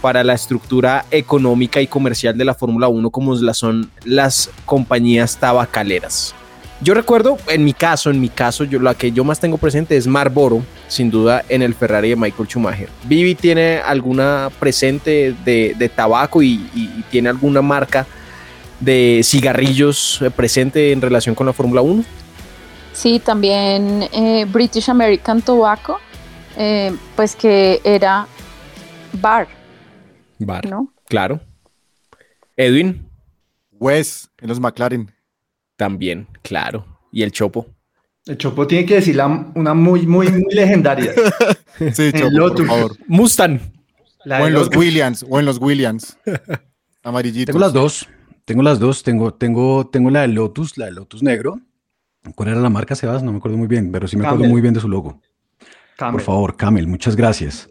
[0.00, 5.38] para la estructura económica y comercial de la Fórmula 1 como la son las compañías
[5.38, 6.34] tabacaleras.
[6.80, 10.08] Yo recuerdo, en mi caso, en mi caso, la que yo más tengo presente es
[10.08, 12.88] Marlboro, sin duda, en el Ferrari de Michael Schumacher.
[13.04, 16.58] Vivi tiene alguna presente de, tabaco y
[17.08, 18.04] tiene alguna marca
[18.82, 22.04] de cigarrillos eh, presente en relación con la Fórmula 1.
[22.92, 25.98] Sí, también eh, British American Tobacco,
[26.56, 28.26] eh, pues que era
[29.14, 29.48] bar,
[30.38, 30.68] Bar.
[30.68, 30.92] ¿no?
[31.08, 31.40] Claro.
[32.56, 33.08] Edwin,
[33.72, 35.10] Wes, en los McLaren.
[35.76, 36.84] también, claro.
[37.12, 37.66] Y el Chopo.
[38.26, 41.12] El Chopo tiene que decir la- una muy, muy, muy legendaria.
[41.94, 42.66] Sí, El Chopo, por Lotus.
[42.66, 42.96] favor.
[43.08, 43.58] Mustang.
[44.24, 44.68] La O en los.
[44.76, 46.16] Williams, o en los Williams.
[47.02, 47.46] Amarillitos.
[47.46, 48.06] Tengo las dos.
[48.52, 49.02] Tengo las dos.
[49.02, 51.58] Tengo, tengo, tengo la de Lotus, la de Lotus negro.
[52.34, 53.22] ¿Cuál era la marca, Sebas?
[53.22, 55.22] No me acuerdo muy bien, pero sí me acuerdo muy bien de su logo.
[55.96, 56.16] Camel.
[56.16, 57.70] Por favor, Camel, muchas gracias.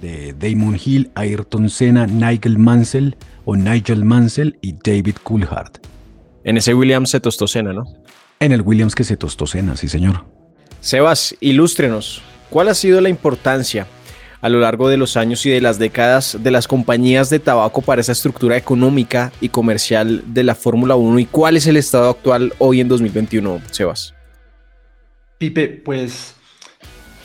[0.00, 5.72] de Damon Hill, Ayrton Senna, Nigel Mansell o Nigel Mansell y David Coulthard.
[6.44, 7.84] En ese Williams se tostó Senna, ¿no?
[8.38, 10.24] En el Williams que se tostó Senna, sí señor.
[10.80, 12.22] Sebas, ilústrenos.
[12.48, 13.86] ¿Cuál ha sido la importancia
[14.40, 17.82] a lo largo de los años y de las décadas de las compañías de tabaco
[17.82, 22.08] para esa estructura económica y comercial de la Fórmula 1 y cuál es el estado
[22.08, 24.14] actual hoy en 2021, Sebas?
[25.38, 26.34] Pipe, pues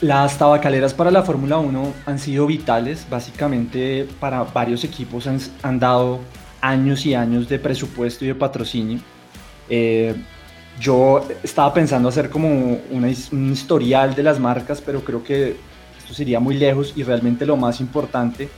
[0.00, 6.20] las tabacaleras para la Fórmula 1 han sido vitales, básicamente para varios equipos han, dado
[6.60, 8.98] años y años de presupuesto y de patrocinio.
[9.68, 10.14] Eh,
[10.78, 15.56] yo estaba pensando hacer como un historial de las marcas, pero creo que
[15.98, 18.48] esto sería muy lejos y realmente lo más importante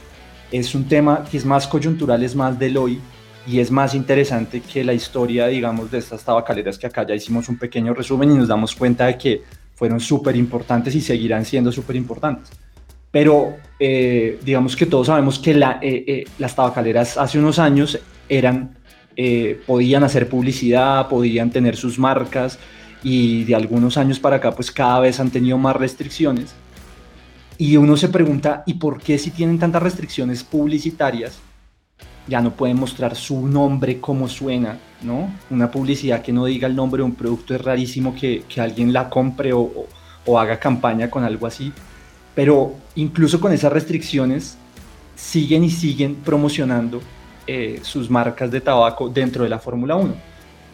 [0.51, 3.01] es un tema que es más coyuntural, es más del hoy
[3.46, 7.48] y es más interesante que la historia, digamos, de estas tabacaleras que acá ya hicimos
[7.48, 9.42] un pequeño resumen y nos damos cuenta de que
[9.78, 12.50] fueron súper importantes y seguirán siendo súper importantes.
[13.12, 17.96] Pero eh, digamos que todos sabemos que eh, eh, las tabacaleras hace unos años
[18.28, 18.76] eran,
[19.66, 22.58] podían hacer publicidad, podían tener sus marcas
[23.02, 26.54] y de algunos años para acá pues cada vez han tenido más restricciones.
[27.56, 31.40] Y uno se pregunta, ¿y por qué si tienen tantas restricciones publicitarias
[32.28, 35.32] ya no pueden mostrar su nombre como suena, ¿no?
[35.50, 38.92] Una publicidad que no diga el nombre de un producto es rarísimo que, que alguien
[38.92, 39.86] la compre o,
[40.26, 41.72] o, haga campaña con algo así.
[42.34, 44.58] Pero incluso con esas restricciones,
[45.16, 47.00] siguen y siguen promocionando
[47.46, 50.14] eh, sus marcas de tabaco dentro de la Fórmula 1.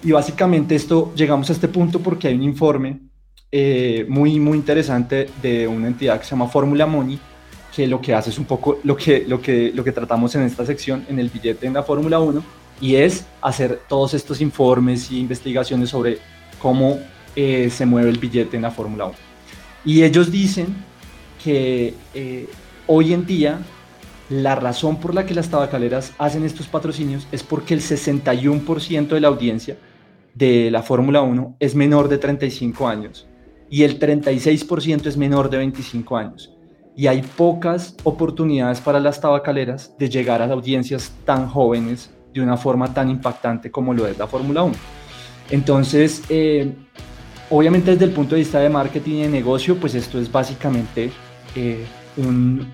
[0.03, 3.01] Y básicamente esto, llegamos a este punto porque hay un informe
[3.51, 7.19] eh, muy, muy interesante de una entidad que se llama Fórmula Money,
[7.75, 10.43] que lo que hace es un poco lo que, lo que, lo que tratamos en
[10.43, 12.43] esta sección, en el billete en la Fórmula 1,
[12.81, 16.19] y es hacer todos estos informes y investigaciones sobre
[16.61, 16.99] cómo
[17.35, 19.15] eh, se mueve el billete en la Fórmula 1.
[19.85, 20.69] Y ellos dicen
[21.43, 22.49] que eh,
[22.87, 23.59] hoy en día
[24.31, 29.21] la razón por la que las tabacaleras hacen estos patrocinios es porque el 61% de
[29.21, 29.77] la audiencia
[30.35, 33.27] de la Fórmula 1 es menor de 35 años
[33.69, 36.54] y el 36% es menor de 25 años
[36.97, 42.57] y hay pocas oportunidades para las tabacaleras de llegar a audiencias tan jóvenes de una
[42.57, 44.75] forma tan impactante como lo es la Fórmula 1.
[45.51, 46.73] Entonces, eh,
[47.51, 51.11] obviamente desde el punto de vista de marketing y de negocio, pues esto es básicamente
[51.55, 51.85] eh,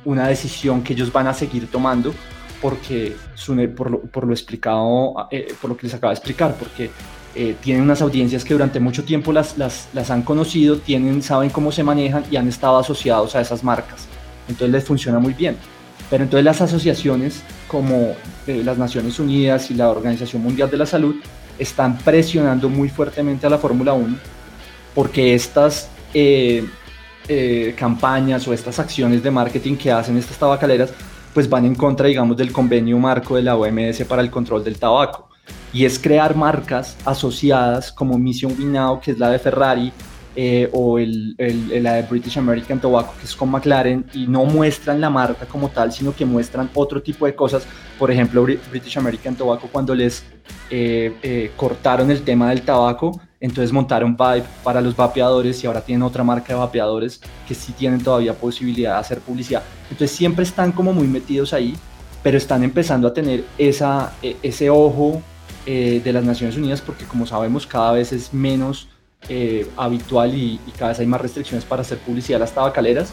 [0.04, 2.12] una decisión que ellos van a seguir tomando
[2.60, 3.16] porque
[3.74, 6.90] por lo, por lo explicado, eh, por lo que les acabo de explicar, porque
[7.62, 9.54] tienen unas audiencias que durante mucho tiempo las,
[10.10, 14.08] han conocido, tienen, saben cómo se manejan y han estado asociados a esas marcas
[14.50, 15.56] entonces les funciona muy bien.
[16.10, 18.14] Pero entonces las asociaciones como
[18.46, 21.16] eh, las Naciones Unidas y la Organización Mundial de la Salud
[21.58, 24.16] están presionando muy fuertemente a la Fórmula 1
[24.94, 26.66] porque estas eh,
[27.28, 30.90] eh, campañas o estas acciones de marketing que hacen estas tabacaleras
[31.32, 34.78] pues van en contra, digamos, del convenio marco de la OMS para el control del
[34.80, 35.29] tabaco.
[35.72, 39.92] Y es crear marcas asociadas como Mission Winnow, que es la de Ferrari,
[40.36, 41.34] eh, o el,
[41.82, 45.68] la de British American Tobacco, que es con McLaren, y no muestran la marca como
[45.68, 47.66] tal, sino que muestran otro tipo de cosas.
[47.98, 50.24] Por ejemplo, British American Tobacco, cuando les
[50.70, 55.80] eh, eh, cortaron el tema del tabaco, entonces montaron Vibe para los vapeadores y ahora
[55.80, 59.62] tienen otra marca de vapeadores que sí tienen todavía posibilidad de hacer publicidad.
[59.90, 61.74] Entonces siempre están como muy metidos ahí,
[62.22, 65.22] pero están empezando a tener esa, e, ese ojo
[65.66, 68.88] de las Naciones Unidas porque como sabemos cada vez es menos
[69.28, 73.12] eh, habitual y, cada vez hay más restricciones para hacer publicidad a las tabacaleras.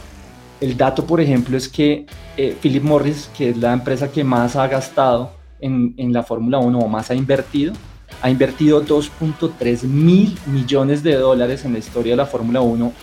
[0.62, 2.06] El dato, por ejemplo, es que
[2.38, 6.60] eh, Philip Morris, que es la empresa que más ha gastado en, en la Fórmula
[6.60, 7.74] 1 o más ha invertido,
[8.22, 12.94] ha invertido 2.3 mil millones de dólares en la historia de la Fórmula 1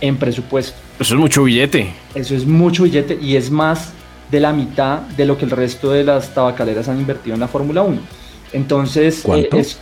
[0.00, 0.76] en presupuesto.
[0.98, 1.92] Eso es mucho billete.
[2.14, 3.92] Eso es mucho billete y es más
[4.30, 7.48] de la mitad de lo que el resto de las tabacaleras han invertido en la
[7.48, 8.00] Fórmula 1.
[8.52, 9.78] Entonces, eh, es,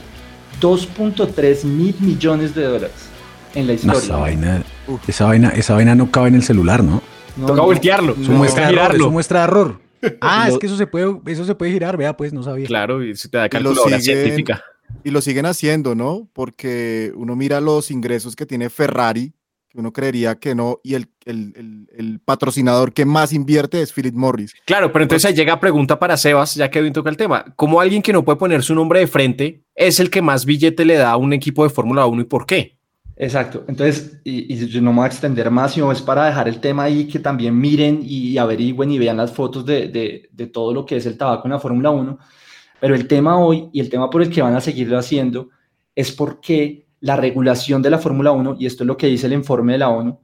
[0.60, 3.08] 2.3 mil millones de dólares
[3.54, 4.00] en la historia.
[4.00, 4.64] esa, vaina,
[5.08, 7.02] esa, vaina, esa vaina no cabe en el celular, ¿no?
[7.46, 8.16] Toca voltearlo.
[8.20, 9.80] eso, muestra error, eso muestra error.
[10.20, 12.66] Ah, es que eso se puede, eso se puede girar, vea, pues no sabía.
[12.66, 14.62] Claro, y se te da calculadora científica.
[15.02, 16.28] Y lo siguen haciendo, ¿no?
[16.32, 19.32] Porque uno mira los ingresos que tiene Ferrari,
[19.74, 24.54] uno creería que no, y el, el, el, patrocinador que más invierte es Philip Morris.
[24.64, 27.44] Claro, pero entonces ahí llega pregunta para Sebas, ya que hoy toca el tema.
[27.56, 30.84] ¿Cómo alguien que no puede poner su nombre de frente es el que más billete
[30.84, 32.78] le da a un equipo de Fórmula 1 y por qué?
[33.16, 33.64] Exacto.
[33.68, 36.84] Entonces, y, yo no me voy a extender más, sino es para dejar el tema
[36.84, 40.86] ahí que también miren y averigüen y vean las fotos de, de, de todo lo
[40.86, 42.18] que es el tabaco en la Fórmula 1.
[42.80, 45.48] Pero el tema hoy y el tema por el que van a seguirlo haciendo
[45.94, 49.34] es porque la regulación de la Fórmula 1, y esto es lo que dice el
[49.34, 50.18] informe de la ONU,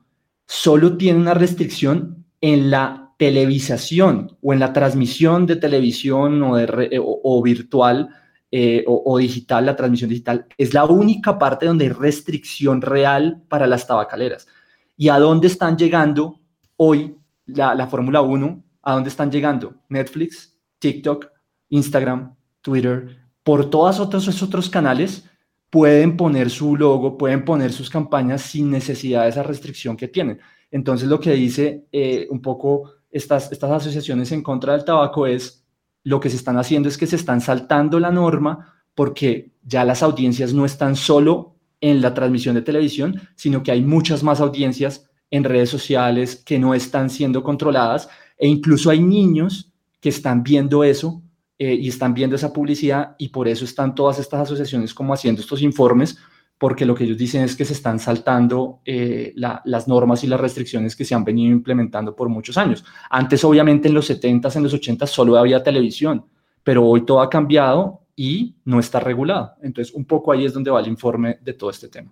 [0.47, 8.09] solo tiene una restricción en la televisación o en la transmisión de televisión o, virtual
[8.51, 13.67] eh, o, digital, la transmisión digital, es la única parte donde hay restricción real para
[13.67, 14.49] las tabacaleras.
[14.97, 16.41] ¿Y a dónde están llegando
[16.77, 17.15] hoy
[17.45, 18.65] la, la Fórmula 1?
[18.85, 19.75] ¿A dónde están llegando?
[19.91, 21.27] Netflix, TikTok,
[21.69, 25.30] Instagram, Twitter, por todos esos otros canales
[25.71, 30.41] pueden poner su logo, pueden poner sus campañas sin necesidad de esa restricción que tienen.
[30.71, 35.65] Entonces lo que dice eh, un poco estas, estas asociaciones en contra del tabaco es
[36.03, 40.03] lo que se están haciendo es que se están saltando la norma porque ya las
[40.03, 45.09] audiencias no están solo en la transmisión de televisión, sino que hay muchas más audiencias
[45.31, 50.83] en redes sociales que no están siendo controladas e incluso hay niños que están viendo
[50.83, 51.23] eso
[51.63, 55.43] eh, y están viendo esa publicidad y por eso están todas estas asociaciones como haciendo
[55.43, 56.17] estos informes
[56.57, 60.41] porque lo que ellos dicen es que se están saltando eh, las normas y las
[60.41, 62.83] restricciones que se han venido implementando por muchos años.
[63.11, 66.25] Antes, obviamente, en los 70s, en los 80s, solo había televisión,
[66.65, 69.53] pero hoy todo ha cambiado y no está regulado.
[69.63, 72.11] Entonces, un poco ahí es donde va el informe de todo este tema.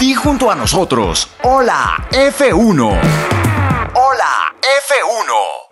[0.00, 2.80] Y junto a nosotros, hola F1.
[3.94, 5.71] Hola F1.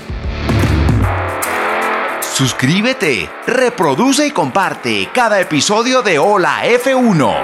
[2.33, 7.35] Suscríbete, reproduce y comparte cada episodio de Hola F1.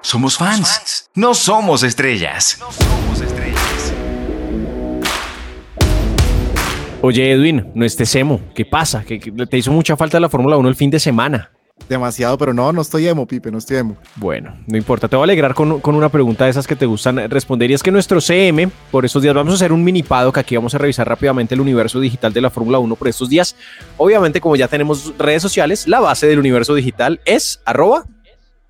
[0.00, 2.58] Somos fans, no somos estrellas.
[7.02, 8.40] Oye Edwin, no estés emo.
[8.52, 9.04] ¿Qué pasa?
[9.04, 11.52] ¿Que, te hizo mucha falta la Fórmula 1 el fin de semana?
[11.88, 13.96] Demasiado, pero no, no estoy emo, Pipe, no estoy emo.
[14.16, 15.08] Bueno, no importa.
[15.08, 17.70] Te voy a alegrar con, una pregunta de esas que te gustan responder.
[17.70, 20.54] Y es que nuestro CM, por estos días, vamos a hacer un mini que aquí
[20.54, 23.56] vamos a revisar rápidamente el universo digital de la Fórmula 1 por estos días.
[23.96, 28.04] Obviamente, como ya tenemos redes sociales, la base del universo digital es arroba.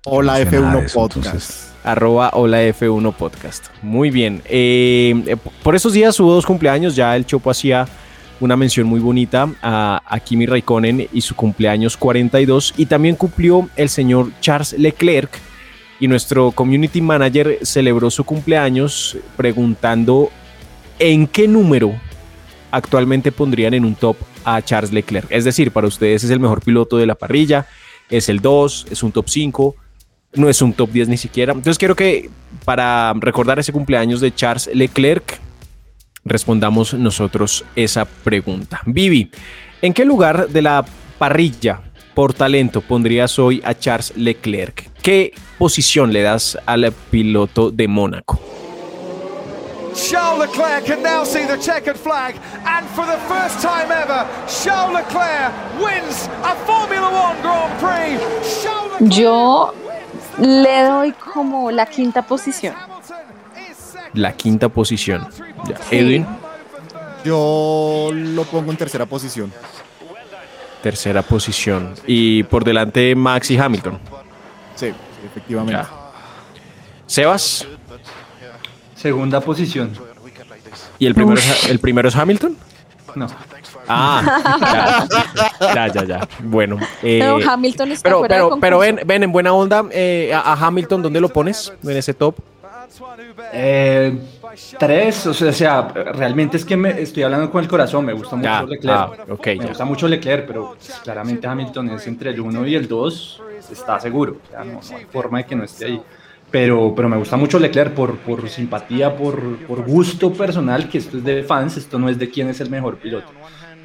[0.05, 1.69] Hola F1 Podcast.
[1.83, 3.65] Arroba Hola F1 Podcast.
[3.81, 4.41] Muy bien.
[4.45, 6.95] Eh, eh, por estos días hubo dos cumpleaños.
[6.95, 7.85] Ya el Chopo hacía
[8.39, 13.89] una mención muy bonita a, Kimi Raikkonen y su cumpleaños 42 y también cumplió el
[13.89, 15.29] señor Charles Leclerc
[15.99, 20.31] y nuestro community manager celebró su cumpleaños preguntando
[20.97, 21.93] en qué número
[22.71, 25.27] actualmente pondrían en un top a Charles Leclerc.
[25.29, 27.65] Es decir, para ustedes es el mejor piloto de la parrilla,
[28.09, 29.75] es el 2, es un top 5,
[30.35, 31.51] no es un top 10 ni siquiera.
[31.53, 32.29] Entonces quiero que
[32.63, 35.39] para recordar ese cumpleaños de Charles Leclerc,
[36.25, 38.81] respondamos nosotros esa pregunta.
[38.85, 39.31] Vivi,
[39.81, 40.85] ¿en qué lugar de la
[41.17, 41.81] parrilla
[42.13, 44.89] por talento pondrías hoy a Charles Leclerc?
[45.01, 48.39] ¿Qué posición le das al piloto de Mónaco?
[49.95, 54.93] Charles Leclerc can now see the checkered flag, and for the first time ever, Charles
[54.93, 55.51] Leclerc
[55.81, 59.17] wins a Formula One Grand Prix.
[59.17, 59.73] Yo
[60.37, 62.73] le doy como la quinta posición
[64.13, 65.27] la quinta posición.
[65.91, 66.25] Edwin.
[67.23, 69.51] Yo lo pongo en tercera posición.
[70.81, 71.93] Tercera posición.
[72.07, 73.99] Y por delante Max y Hamilton.
[74.75, 74.93] Sí,
[75.25, 75.83] efectivamente.
[77.05, 77.67] Sebas.
[78.95, 79.91] Segunda posición.
[80.97, 82.57] ¿Y el primero, es, el primero es Hamilton?
[83.15, 83.27] No.
[83.87, 85.07] Ah,
[85.59, 86.27] ya, ya, ya.
[86.43, 86.77] Bueno.
[87.01, 91.01] Eh, pero Hamilton está pero, pero, pero ven, ven, en buena onda, eh, a Hamilton,
[91.01, 92.35] ¿dónde lo pones en ese top?
[93.53, 94.17] Eh,
[94.77, 98.65] tres, o sea, realmente es que me estoy hablando con el corazón, me gusta mucho
[98.65, 98.97] Leclerc.
[98.97, 103.43] Ah, me gusta mucho Leclerc, pero claramente Hamilton es entre el 1 y el 2,
[103.71, 106.01] está seguro, no, hay forma de que no esté ahí.
[106.51, 111.17] Pero, pero me gusta mucho Leclerc por, por simpatía, por, por gusto personal, que esto
[111.17, 113.27] es de fans, esto no es de quién es el mejor piloto.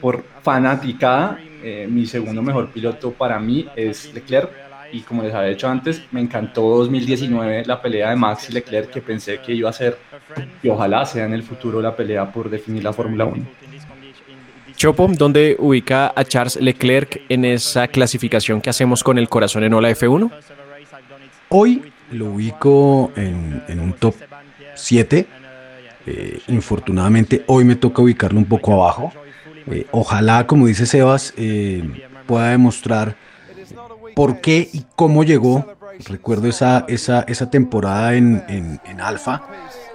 [0.01, 5.51] Por fanaticada, eh, mi segundo mejor piloto para mí es Leclerc y como les había
[5.51, 9.71] dicho antes, me encantó 2019 la pelea de Max y Leclerc que pensé que iba
[9.71, 9.99] a ser
[10.63, 13.45] y ojalá sea en el futuro la pelea por definir la Fórmula 1.
[14.77, 19.73] Chopo, ¿dónde ubica a Charles Leclerc en esa clasificación que hacemos con el corazón en
[19.73, 20.31] Ola F1?
[21.49, 24.15] Hoy lo ubico en, un top
[24.75, 25.27] 7.
[26.07, 29.13] Eh, infortunadamente hoy me toca ubicarlo un poco abajo.
[29.71, 31.83] Eh, ojalá, como dice Sebas, eh,
[32.27, 33.17] pueda demostrar
[34.15, 35.75] por qué y cómo llegó.
[36.07, 39.43] Recuerdo esa, esa, esa temporada en, en, Alfa,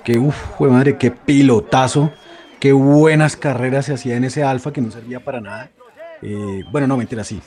[0.03, 2.11] que uff, madre, qué pilotazo,
[2.59, 5.69] qué buenas carreras se hacía en ese Alfa que no servía para nada.
[6.21, 7.41] Eh, bueno, no, mentira, sí.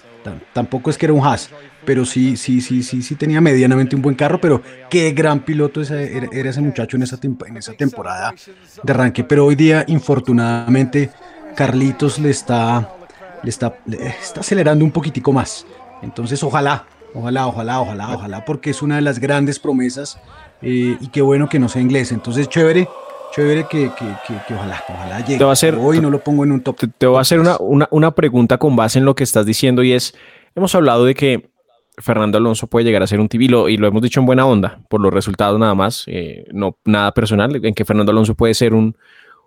[0.53, 1.51] tampoco es que era un Haas,
[1.85, 5.83] pero sí, sí, sí, sí, sí tenía medianamente un buen carro, pero qué gran piloto
[5.83, 8.35] era, ese muchacho en esa, en esa temporada
[8.83, 9.25] de arranque.
[9.25, 11.11] Pero hoy día, infortunadamente,
[11.55, 12.97] Carlitos le está,
[13.43, 15.67] le está, está acelerando un poquitico más.
[16.03, 20.19] Entonces, ojalá, ojalá, ojalá, ojalá, ojalá, porque es una de las grandes promesas
[20.61, 22.13] eh, y qué bueno que no sea inglés.
[22.13, 22.89] Entonces, chévere
[23.33, 25.39] chévere que, que, ojalá, ojalá llegue.
[25.39, 26.77] Te va a hacer, Hoy no lo pongo en un top.
[26.99, 29.83] Te, voy a hacer una, una, una, pregunta con base en lo que estás diciendo
[29.83, 30.15] y es,
[30.55, 31.51] hemos hablado de que
[31.99, 34.81] Fernando Alonso puede llegar a ser un tibilo y lo hemos dicho en buena onda,
[34.89, 38.75] por los resultados nada más, eh, no nada personal, en que Fernando Alonso puede ser
[38.75, 38.97] un,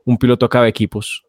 [0.03, 1.24] un piloto a equipos.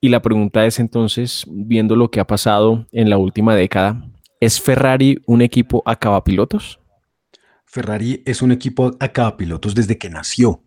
[0.00, 4.04] Y la pregunta es entonces, viendo lo que ha pasado en la última década,
[4.40, 6.80] ¿es Ferrari un equipo a pilotos?
[7.64, 10.62] Ferrari es un equipo a pilotos desde que nació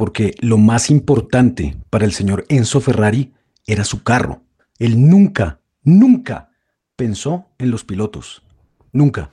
[0.00, 3.34] porque lo más importante para el señor Enzo Ferrari
[3.66, 4.42] era su carro.
[4.78, 6.48] Él nunca, nunca
[6.96, 8.42] pensó en los pilotos.
[8.92, 9.30] Nunca.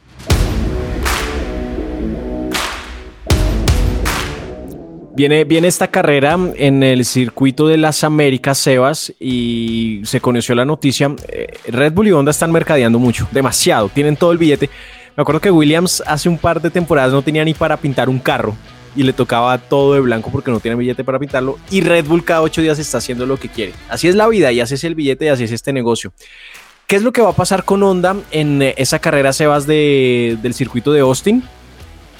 [5.17, 10.63] Viene, viene, esta carrera en el circuito de las Américas, Sebas, y se conoció la
[10.63, 11.15] noticia.
[11.27, 14.69] Eh, Red Bull y Honda están mercadeando mucho, demasiado, tienen todo el billete.
[15.15, 18.19] Me acuerdo que Williams hace un par de temporadas no tenía ni para pintar un
[18.19, 18.55] carro
[18.95, 21.57] y le tocaba todo de blanco porque no tiene billete para pintarlo.
[21.71, 23.73] Y Red Bull cada ocho días está haciendo lo que quiere.
[23.89, 26.13] Así es la vida y así el billete y así es este negocio.
[26.85, 30.53] ¿Qué es lo que va a pasar con Honda en esa carrera Sebas de, del
[30.53, 31.43] circuito de Austin?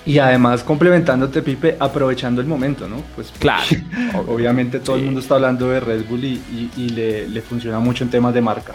[0.08, 3.04] Y además complementándote, Pipe, aprovechando el momento, ¿no?
[3.16, 3.66] Pues claro.
[4.28, 8.34] obviamente todo el mundo está hablando de Red Bull y, le, funciona mucho en temas
[8.34, 8.74] de marca.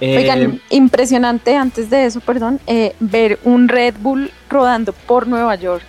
[0.00, 5.54] Oigan, eh, impresionante antes de eso, perdón, eh, ver un Red Bull rodando por Nueva
[5.54, 5.84] York.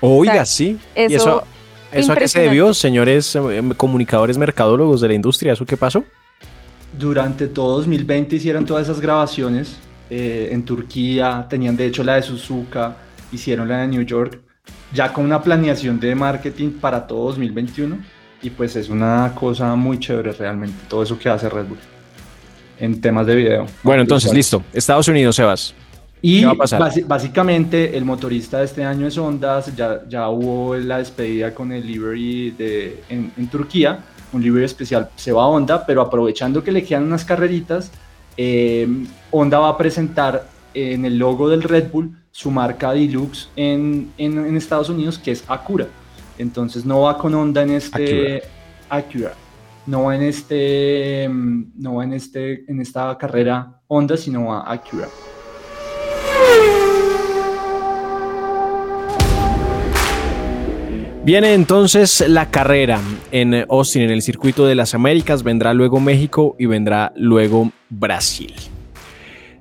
[0.00, 0.78] Oiga, sí.
[0.94, 1.44] Eso, ¿Y eso,
[1.92, 5.52] eso a qué se debió, señores eh, comunicadores mercadólogos de la industria?
[5.52, 6.02] ¿Eso qué pasó?
[6.98, 9.76] Durante todo 2020 hicieron todas esas grabaciones
[10.12, 12.96] eh, en Turquía, tenían de hecho la de Suzuka,
[13.32, 14.40] hicieron la de New York,
[14.92, 17.98] ya con una planeación de marketing para todo 2021
[18.42, 21.78] y pues es una cosa muy chévere realmente todo eso que hace Red Bull
[22.78, 23.66] en temas de video.
[23.82, 24.64] Bueno, entonces listo.
[24.72, 25.74] Estados Unidos, Sebas.
[26.22, 26.44] Y
[27.06, 31.86] básicamente el motorista de este año es Honda, ya, ya hubo la despedida con el
[31.86, 34.00] livery de, en, Turquía,
[34.32, 37.90] un livery especial se va a Honda, pero aprovechando que le quedan unas carreritas,
[38.36, 38.86] eh,
[39.30, 44.56] Honda va a presentar en el logo del Red Bull su marca Deluxe en, en,
[44.56, 45.86] Estados Unidos, que es Acura.
[46.38, 48.42] Entonces no va con Honda en este
[48.88, 49.34] Acura.
[49.86, 55.08] No va en este no va en este en esta carrera Honda, sino va Acura.
[61.22, 62.98] Viene entonces la carrera
[63.30, 68.54] en Austin, en el circuito de las Américas, vendrá luego México y vendrá luego Brasil.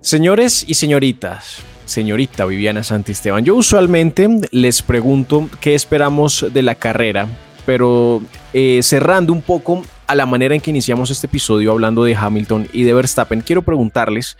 [0.10, 7.28] Señores y señoritas, señorita Viviana Santisteban, yo usualmente les pregunto qué esperamos de la carrera,
[7.64, 8.20] pero
[8.52, 12.70] eh, cerrando un poco a la manera en que iniciamos este episodio hablando de Hamilton
[12.74, 14.36] y de Verstappen, quiero preguntarles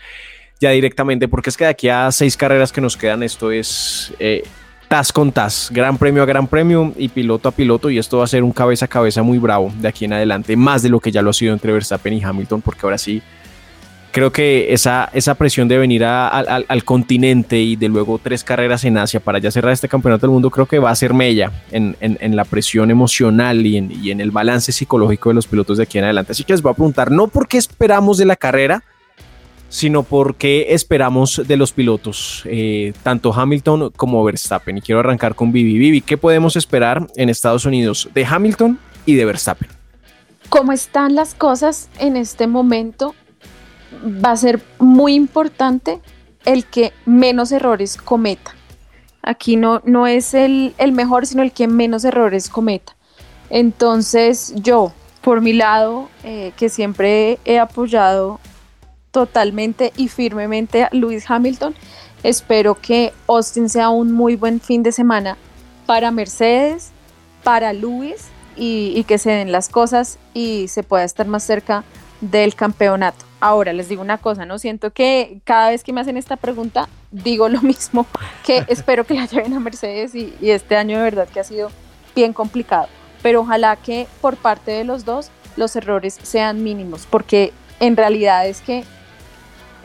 [0.58, 4.12] ya directamente, porque es que de aquí a seis carreras que nos quedan, esto es
[4.18, 4.42] eh,
[4.88, 8.24] tas con tas, gran premio a gran premio y piloto a piloto y esto va
[8.24, 10.98] a ser un cabeza a cabeza muy bravo de aquí en adelante, más de lo
[10.98, 13.22] que ya lo ha sido entre Verstappen y Hamilton, porque ahora sí
[14.10, 18.98] creo que esa, esa presión de venir al continente y de luego tres carreras en
[18.98, 21.96] Asia para ya cerrar este campeonato del mundo, creo que va a ser mella en,
[22.00, 25.84] en, la presión emocional y en, y en el balance psicológico de los pilotos de
[25.84, 26.32] aquí en adelante.
[26.32, 28.84] Así que les voy a preguntar, no porque esperamos de la carrera,
[29.68, 34.78] sino porque esperamos de los pilotos, eh, tanto Hamilton como Verstappen.
[34.78, 35.78] Y quiero arrancar con Vivi.
[35.78, 39.68] Vivi, ¿qué podemos esperar en Estados Unidos de Hamilton y de Verstappen?
[40.48, 43.14] Como están las cosas en este momento,
[44.04, 46.00] va a ser muy importante
[46.44, 48.54] el que menos errores cometa.
[49.22, 52.96] Aquí no, no es el, mejor, sino el que menos errores cometa.
[53.50, 58.40] Entonces yo, por mi lado, eh, que siempre he apoyado
[59.10, 61.74] totalmente y firmemente a Lewis Hamilton.
[62.22, 65.36] Espero que Austin sea un muy buen fin de semana
[65.86, 66.92] para Mercedes,
[67.42, 71.84] para Lewis y, que se den las cosas y se pueda estar más cerca
[72.20, 73.29] del campeonato.
[73.40, 76.88] Ahora les digo una cosa, no siento que cada vez que me hacen esta pregunta
[77.10, 78.06] digo lo mismo,
[78.44, 81.44] que espero que la lleven a Mercedes y, y este año de verdad que ha
[81.44, 81.70] sido
[82.14, 82.88] bien complicado,
[83.22, 88.46] pero ojalá que por parte de los dos los errores sean mínimos, porque en realidad
[88.46, 88.84] es que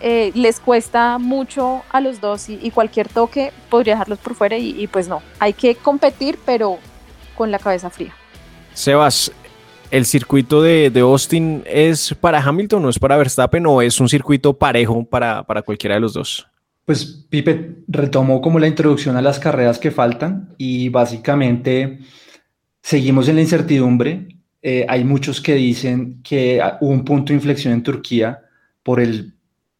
[0.02, 4.88] eh, les cuesta mucho a los dos y, cualquier toque podría dejarlos por fuera y,
[4.88, 6.78] pues no, hay que competir pero
[7.36, 8.14] con la cabeza fría.
[8.74, 9.32] Sebas,
[9.92, 14.10] ¿El circuito de, de, Austin es para Hamilton o es para Verstappen o es un
[14.10, 16.48] circuito parejo para, para cualquiera de los dos?
[16.86, 22.00] Pues Pipe retomó como la introducción a las carreras que faltan y básicamente
[22.82, 24.28] seguimos en la incertidumbre.
[24.62, 28.40] Eh, hay muchos que dicen que hubo un punto de inflexión en Turquía
[28.84, 29.34] por el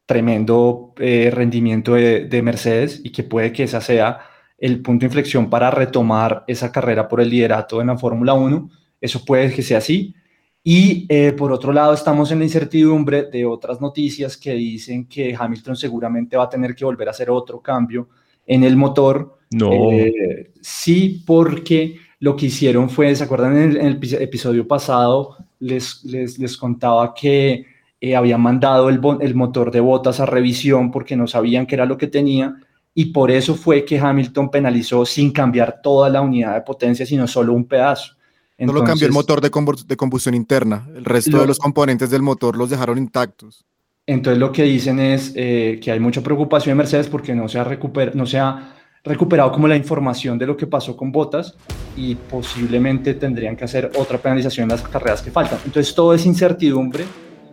[0.04, 4.20] tremendo eh, rendimiento de, de, Mercedes y que puede que esa sea
[4.58, 8.70] el punto de inflexión para retomar esa carrera por el liderato en la Fórmula 1.
[9.00, 10.14] Eso puede que sea así.
[10.62, 15.34] Y eh, por otro lado, estamos en la incertidumbre de otras noticias que dicen que
[15.38, 18.08] Hamilton seguramente va a tener que volver a hacer otro cambio
[18.46, 19.38] en el motor.
[19.52, 19.92] No.
[19.92, 25.36] Eh, sí, porque lo que hicieron fue, ¿se acuerdan en el, en el episodio pasado?
[25.60, 27.64] Les, les, les contaba que
[28.00, 31.86] eh, habían mandado el, el motor de botas a revisión porque no sabían qué era
[31.86, 32.56] lo que tenía
[32.98, 37.26] y por eso fue que Hamilton penalizó sin cambiar toda la unidad de potencia, sino
[37.26, 38.15] solo un pedazo.
[38.58, 39.50] Entonces, Solo cambió el motor de,
[39.86, 40.88] de, combustión interna.
[40.94, 43.66] El resto lo, de los componentes del motor los dejaron intactos.
[44.06, 47.58] Entonces lo que dicen es eh, que hay mucha preocupación en Mercedes porque no se,
[47.58, 48.72] ha recuper no se ha
[49.04, 51.54] recuperado como la información de lo que pasó con Botas
[51.96, 55.58] y posiblemente tendrían que hacer otra penalización en las carreras que faltan.
[55.64, 57.04] Entonces todo es incertidumbre.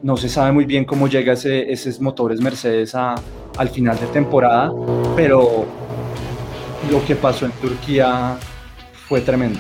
[0.04, 3.16] No se sabe muy bien cómo llega ese, esos motores Mercedes a,
[3.58, 4.72] al final de temporada,
[5.16, 5.66] pero
[6.92, 8.38] lo que pasó en Turquía
[9.08, 9.60] fue tremendo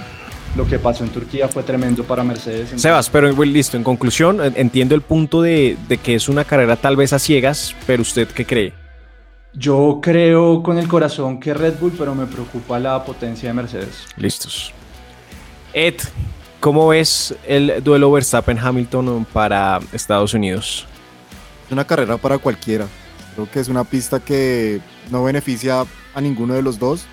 [0.55, 2.69] lo que pasó en Turquía fue tremendo para Mercedes.
[2.79, 6.95] Sebas, pero listo, en conclusión, entiendo el punto de, de, que es una carrera tal
[6.95, 8.73] vez a ciegas, pero ¿usted qué cree?
[9.53, 14.05] Yo creo con el corazón que Red Bull, pero me preocupa la potencia de Mercedes.
[14.17, 14.73] Listos.
[15.73, 15.95] Ed,
[16.59, 20.85] ¿cómo ves el duelo Verstappen-Hamilton para Estados Unidos?
[21.65, 22.87] Es una carrera para cualquiera.
[23.35, 27.05] Creo que es una pista que no beneficia a ninguno de los dos.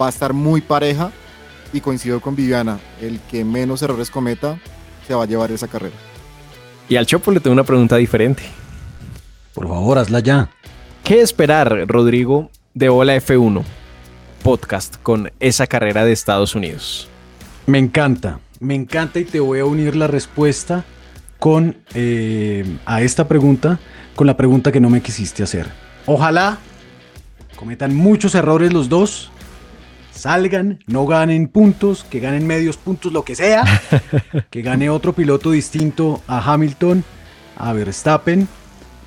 [0.00, 1.12] Va a estar muy pareja
[1.72, 4.58] y coincido con Viviana, el que menos errores cometa
[5.06, 5.94] se va a llevar esa carrera.
[6.88, 8.42] Y al Chopo le tengo una pregunta diferente.
[9.54, 10.50] Por favor, hazla ya.
[11.04, 13.62] ¿Qué esperar, Rodrigo, de Hola F1
[14.42, 17.08] podcast con esa carrera de Estados Unidos?
[17.66, 20.84] Me encanta, me encanta y te voy a unir la respuesta
[21.38, 23.78] con eh, a esta pregunta
[24.14, 25.66] con la pregunta que no me quisiste hacer.
[26.06, 26.58] Ojalá
[27.56, 29.30] cometan muchos errores los dos
[30.22, 33.64] salgan, no ganen puntos, que ganen medios puntos, lo que sea,
[34.50, 37.02] que gane otro piloto distinto a Hamilton,
[37.56, 38.46] a Verstappen,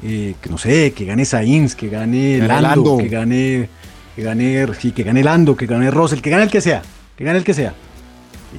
[0.04, 3.70] eh, que no sé, que gane Sainz, que gane Lando, Lando, que gane,
[4.14, 6.82] que gane, sí, que gane Lando, que gane Russell, que gane el que sea,
[7.16, 7.74] que gane el que sea,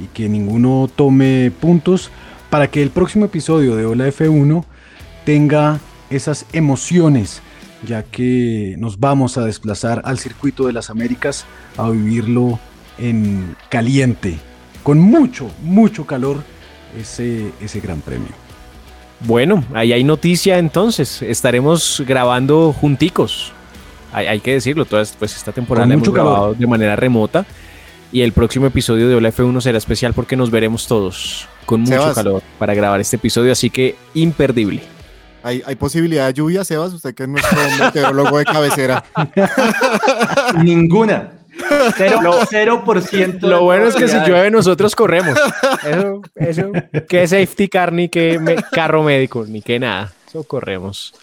[0.03, 2.11] y que ninguno tome puntos
[2.49, 4.65] para que el próximo episodio de Hola F1
[5.27, 5.79] tenga
[6.09, 7.43] esas emociones
[7.87, 12.59] ya que nos vamos a desplazar al circuito de las Américas a vivirlo
[12.99, 14.39] en caliente,
[14.83, 16.43] con mucho, mucho calor,
[16.99, 18.29] ese, ese gran premio.
[19.21, 23.53] Bueno, ahí hay noticia entonces, estaremos grabando junticos,
[24.13, 27.47] hay, hay que decirlo, toda pues, esta temporada hemos grabado de manera remota
[28.13, 32.13] y el próximo episodio de Hola F1 será especial porque nos veremos todos con mucho
[32.15, 34.96] calor para grabar este episodio, así que imperdible.
[35.43, 36.93] ¿Hay, ¿Hay, posibilidad de lluvia, Sebas?
[36.93, 39.05] Usted que es nuestro meteorólogo de cabecera.
[40.63, 41.33] Ninguna.
[42.51, 43.49] Cero, por ciento.
[43.49, 45.39] Lo bueno es que si llueve nosotros corremos.
[45.87, 46.73] Eso, eso,
[47.09, 48.39] que safety car ni que
[48.73, 50.13] carro médico, ni que nada.
[50.29, 51.15] Eso corremos.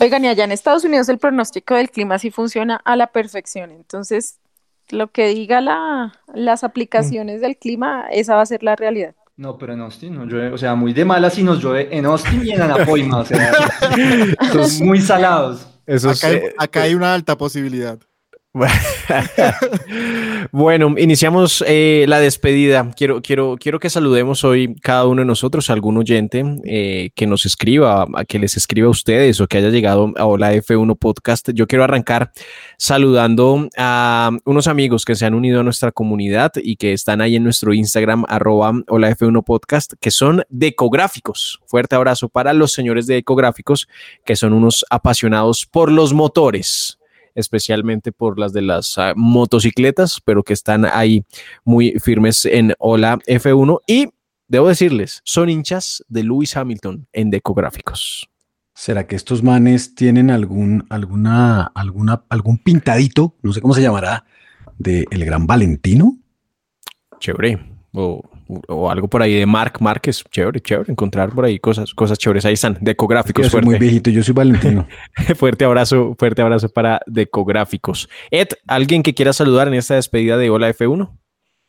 [0.00, 3.70] Oigan, y allá en Estados Unidos el pronóstico del clima sí funciona a la perfección.
[3.70, 4.38] Entonces,
[4.90, 9.14] lo que diga la, las aplicaciones del clima, esa va a ser la realidad.
[9.38, 12.06] No, pero en Austin no llueve, o sea, muy de malas si nos llueve en
[12.06, 13.52] Austin y en Anapoima, o sea,
[14.52, 15.64] son muy salados.
[15.86, 18.00] acá, hay, acá hay una alta posibilidad.
[20.52, 22.90] bueno, iniciamos eh, la despedida.
[22.96, 27.44] Quiero, quiero, quiero que saludemos hoy cada uno de nosotros, algún oyente eh, que nos
[27.44, 31.50] escriba, a que les escriba a ustedes o que haya llegado a Hola F1 Podcast.
[31.52, 32.32] Yo quiero arrancar
[32.78, 37.36] saludando a unos amigos que se han unido a nuestra comunidad y que están ahí
[37.36, 41.60] en nuestro Instagram, arroba Hola F1 Podcast, que son decográficos.
[41.66, 43.88] Fuerte abrazo para los señores de ecográficos,
[44.24, 46.97] que son unos apasionados por los motores
[47.38, 51.24] especialmente por las de las uh, motocicletas, pero que están ahí
[51.64, 54.08] muy firmes en Hola F1 y
[54.48, 58.28] debo decirles, son hinchas de Lewis Hamilton en decográficos.
[58.74, 64.24] ¿Será que estos manes tienen algún, alguna, alguna, algún pintadito, no sé cómo se llamará,
[64.78, 66.18] de el gran Valentino?
[67.18, 67.58] Chévere.
[67.92, 68.22] O
[68.66, 70.24] o algo por ahí de Mark Márquez.
[70.30, 70.90] Chévere, chévere.
[70.92, 72.44] Encontrar por ahí cosas, cosas chéveres.
[72.44, 73.44] Ahí están, decográficos.
[73.46, 74.86] Yo soy muy viejito, yo soy Valentino.
[75.36, 78.08] fuerte abrazo, fuerte abrazo para decográficos.
[78.30, 81.10] Ed, ¿alguien que quiera saludar en esta despedida de Hola F1?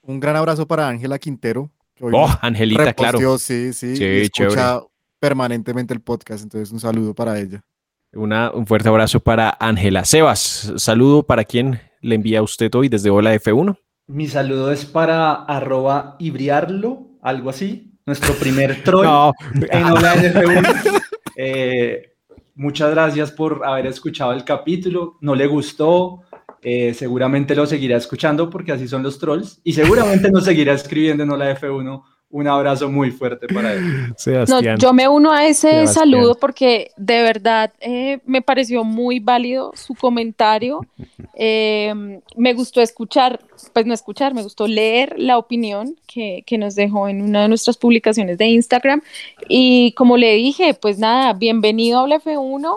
[0.02, 3.38] Un gran abrazo para Ángela Quintero, que hoy Oh, Angelita, claro.
[3.38, 4.86] Sí, sí, Sí, escucha chévere.
[5.20, 7.64] permanentemente el podcast, entonces un saludo para ella.
[8.14, 10.04] Una, un fuerte abrazo para Ángela.
[10.06, 13.78] Sebas, saludo para quien le envía a usted hoy desde Hola F1.
[14.12, 17.94] Mi saludo es para arroba ibriarlo, algo así.
[18.08, 19.34] Nuestro primer troll No.
[19.70, 21.02] en Hola NF1.
[21.36, 22.14] Eh,
[22.56, 25.18] muchas gracias por haber escuchado el capítulo.
[25.22, 26.24] No le gustó.
[26.64, 29.62] eh, seguramente lo seguirá escuchando porque así son los trolls.
[29.64, 32.04] Y seguramente nos seguirá escribiendo en Hola F1.
[32.32, 34.14] Un abrazo muy fuerte para él.
[34.48, 35.88] No, yo me uno a ese Sebastián.
[35.88, 40.86] saludo porque de verdad eh, me pareció muy válido su comentario.
[41.42, 43.40] Eh, me gustó escuchar,
[43.72, 47.48] pues no escuchar, me gustó leer la opinión que, que nos dejó en una de
[47.48, 49.02] nuestras publicaciones de Instagram.
[49.48, 52.76] Y como le dije, pues nada, bienvenido a Habla F1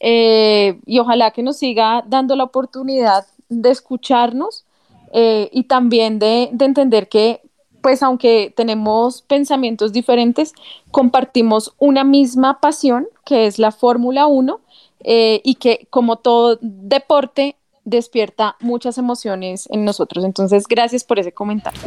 [0.00, 4.64] eh, y ojalá que nos siga dando la oportunidad de escucharnos
[5.12, 7.42] eh, y también de, de entender que
[7.82, 10.52] pues aunque tenemos pensamientos diferentes,
[10.90, 14.60] compartimos una misma pasión, que es la Fórmula 1,
[15.04, 20.24] eh, y que como todo deporte despierta muchas emociones en nosotros.
[20.24, 21.80] Entonces, gracias por ese comentario.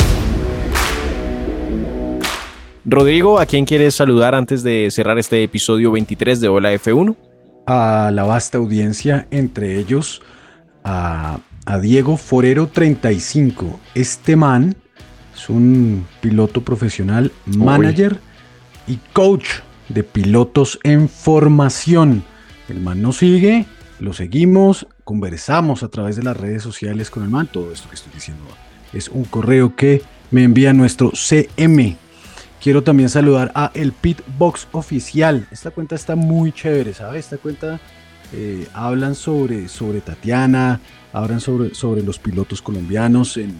[2.86, 7.16] Rodrigo, ¿a quién quieres saludar antes de cerrar este episodio 23 de Hola F1?
[7.66, 10.22] a la vasta audiencia, entre ellos
[10.84, 13.80] a, a Diego Forero 35.
[13.96, 14.76] Este man
[15.36, 18.20] es un piloto profesional, manager
[18.88, 19.46] y coach
[19.90, 22.24] de pilotos en formación.
[22.70, 23.66] El man nos sigue,
[24.00, 27.48] lo seguimos, conversamos a través de las redes sociales con el man.
[27.52, 28.44] Todo esto que estoy diciendo
[28.94, 31.98] es un correo que me envía nuestro CM.
[32.62, 35.48] Quiero también saludar a el Pitbox Oficial.
[35.52, 37.26] Esta cuenta está muy chévere, ¿sabes?
[37.26, 37.80] Esta cuenta
[38.32, 40.80] eh, hablan sobre, sobre Tatiana,
[41.12, 43.56] hablan sobre, sobre los pilotos colombianos en,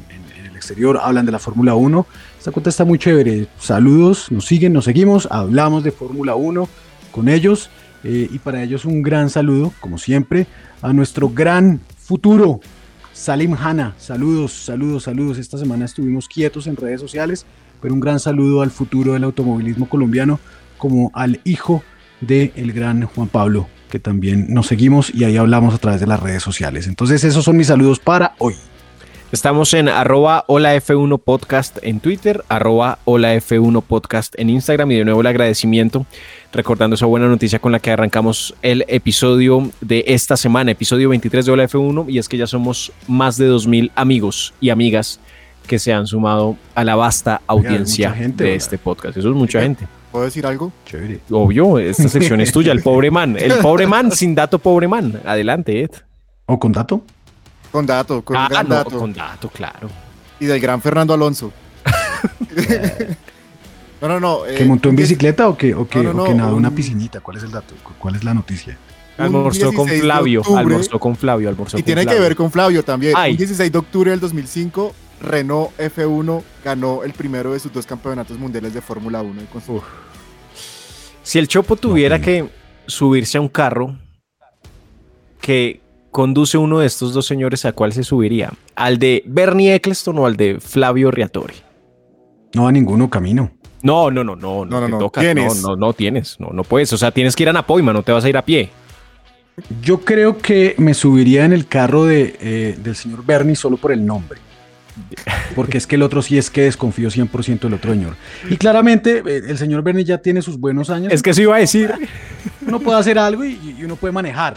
[0.64, 2.08] exterior, hablan de la Fórmula 1.
[2.38, 3.48] Esta cuenta está muy chévere.
[3.60, 6.68] Saludos, nos siguen, nos seguimos, hablamos de Fórmula 1
[7.12, 7.70] con ellos.
[8.04, 10.46] eh, y para ellos un gran saludo, como siempre,
[10.82, 12.60] a nuestro gran futuro,
[13.14, 13.94] Salim Hanna.
[13.98, 15.38] Saludos, saludos, saludos.
[15.38, 17.46] Esta semana estuvimos quietos en redes sociales,
[17.82, 20.40] pero un gran saludo al futuro del automovilismo colombiano,
[20.78, 21.84] como al hijo
[22.20, 26.08] del el gran Juan Pablo, que también nos seguimos y ahí hablamos a través de
[26.08, 26.88] las redes sociales.
[26.88, 28.56] Entonces, esos son mis saludos para hoy.
[29.34, 34.98] Estamos en arroba hola F1 podcast en Twitter, arroba hola F1 podcast en Instagram y
[34.98, 36.06] de nuevo el agradecimiento
[36.52, 41.48] recordando esa buena noticia con la que arrancamos el episodio de esta semana, episodio 23
[41.48, 45.20] de Hola F1 y es que ya somos más de 2.000 amigos y amigas
[45.66, 48.64] que se han sumado a la vasta audiencia gente, de ¿verdad?
[48.64, 49.18] este podcast.
[49.18, 49.88] Eso es mucha gente.
[50.12, 50.72] ¿Puedo decir algo?
[50.86, 51.22] Chévere.
[51.32, 55.22] Obvio, esta sección es tuya, el pobre man, el pobre man sin dato pobre man.
[55.26, 55.90] Adelante, Ed.
[56.46, 57.04] ¿O con dato?
[57.74, 58.98] Con dato, con un Ah, gran no, dato.
[58.98, 59.90] con dato, claro.
[60.40, 61.52] Y del gran Fernando Alonso.
[64.02, 64.46] no, no, no.
[64.46, 66.38] eh, ¿Que montó en un bicicleta o que, o que, No, no, o que no,
[66.38, 67.20] nadó en una un- piscinita?
[67.22, 67.74] ¿Cuál es el dato?
[67.84, 68.78] ¿Cu- ¿Cuál es la noticia?
[69.18, 72.20] un Almorzó con 16 de Flavio, octubre, almorzó con Flavio, almorzó Y con tiene que
[72.20, 73.14] ver con Flavio también.
[73.16, 73.32] Ay.
[73.32, 78.38] Un 16 de octubre del 2005, Renault F1 ganó el primero de sus dos campeonatos
[78.38, 79.42] mundiales de Fórmula 1.
[79.42, 79.94] de constructores.
[81.22, 82.50] Si el Chopo tuviera que
[82.88, 83.96] subirse a un carro
[85.40, 85.80] que
[86.14, 88.54] conduce uno de estos dos señores, ¿a cuál se subiría?
[88.76, 91.56] ¿Al de Bernie Eccleston o al de Flavio Riatori?
[92.54, 93.52] No, a ninguno camino.
[93.82, 95.20] No, no, no, no, no, No, no, toca.
[95.20, 95.62] tienes.
[95.62, 96.94] No, no, no tienes, no, no puedes.
[96.94, 98.70] O sea, tienes que ir a Napoima, no te vas a ir a pie.
[99.82, 103.92] Yo creo que me subiría en el carro de, eh, del señor Bernie solo por
[103.92, 104.40] el nombre.
[105.56, 108.16] Porque es que el otro sí es que desconfío 100% del otro señor.
[108.50, 111.12] Y claramente eh, el señor Bernie ya tiene sus buenos años.
[111.12, 111.94] Es que eso iba a decir.
[112.66, 114.56] uno puede hacer algo y, y uno puede manejar.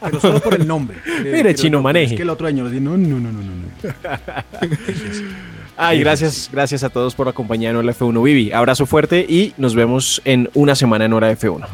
[0.00, 0.98] Pero solo por el nombre.
[1.18, 2.14] Mire, pero chino, no, maneje.
[2.14, 3.54] Es que el otro señor dice, no, no, no, no, no.
[3.54, 3.94] no.
[5.76, 8.50] Ay, gracias, gracias a todos por acompañarnos en la F1 Vivi.
[8.50, 11.66] Abrazo fuerte y nos vemos en una semana en hora F1.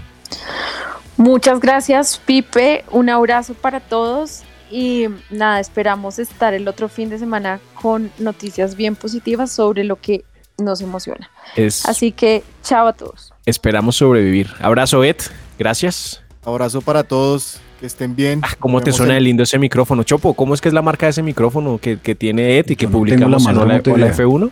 [1.16, 2.84] Muchas gracias, Pipe.
[2.90, 4.42] Un abrazo para todos.
[4.76, 10.00] Y nada, esperamos estar el otro fin de semana con noticias bien positivas sobre lo
[10.00, 10.24] que
[10.58, 11.30] nos emociona.
[11.54, 13.32] Es, Así que, chao a todos.
[13.46, 14.48] esperamos sobrevivir.
[14.60, 15.16] Abrazo, Ed.
[15.60, 16.22] Gracias.
[16.44, 18.40] Abrazo para todos, que estén bien.
[18.42, 20.02] Ah, ¿Cómo te suena en- lindo ese micrófono?
[20.02, 22.74] Chopo, ¿cómo es que es la marca de ese micrófono que, que tiene Ed y
[22.76, 24.12] que no publicamos la en Hola idea.
[24.16, 24.50] F1?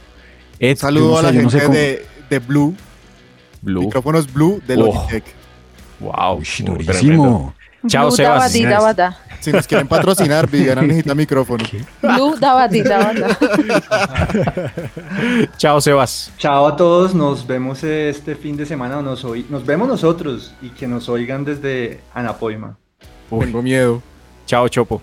[0.60, 2.74] Ed, Saludo Yo no a la sé, yo no sé gente cómo- de, de Blue,
[3.60, 3.82] Blue.
[3.82, 4.86] micrófonos Blue de Oh.
[4.86, 5.24] Logitech.
[5.98, 6.72] Wow, Uy, muy tremendo.
[6.84, 7.54] durísimo.
[7.86, 8.52] Chao, Blue Sebas.
[9.40, 11.64] Si nos quieren patrocinar, Viviana necesita micrófono.
[12.00, 12.36] Blue.
[15.56, 16.32] Chao, Sebas.
[16.38, 20.52] Chao a todos, nos vemos este fin de semana, o nos, oí- nos vemos nosotros
[20.62, 22.76] y que nos oigan desde Anapoima.
[23.30, 24.02] Tengo miedo.
[24.46, 25.00] Chao, Chopo.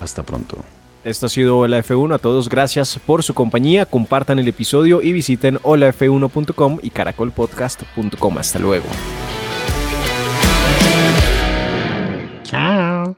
[0.00, 0.58] Hasta pronto.
[1.04, 2.14] Esto ha sido Hola F1.
[2.14, 3.86] A todos gracias por su compañía.
[3.86, 8.38] Compartan el episodio y visiten holaf1.com y caracolpodcast.com.
[8.38, 8.86] Hasta luego.
[12.48, 13.14] Ciao.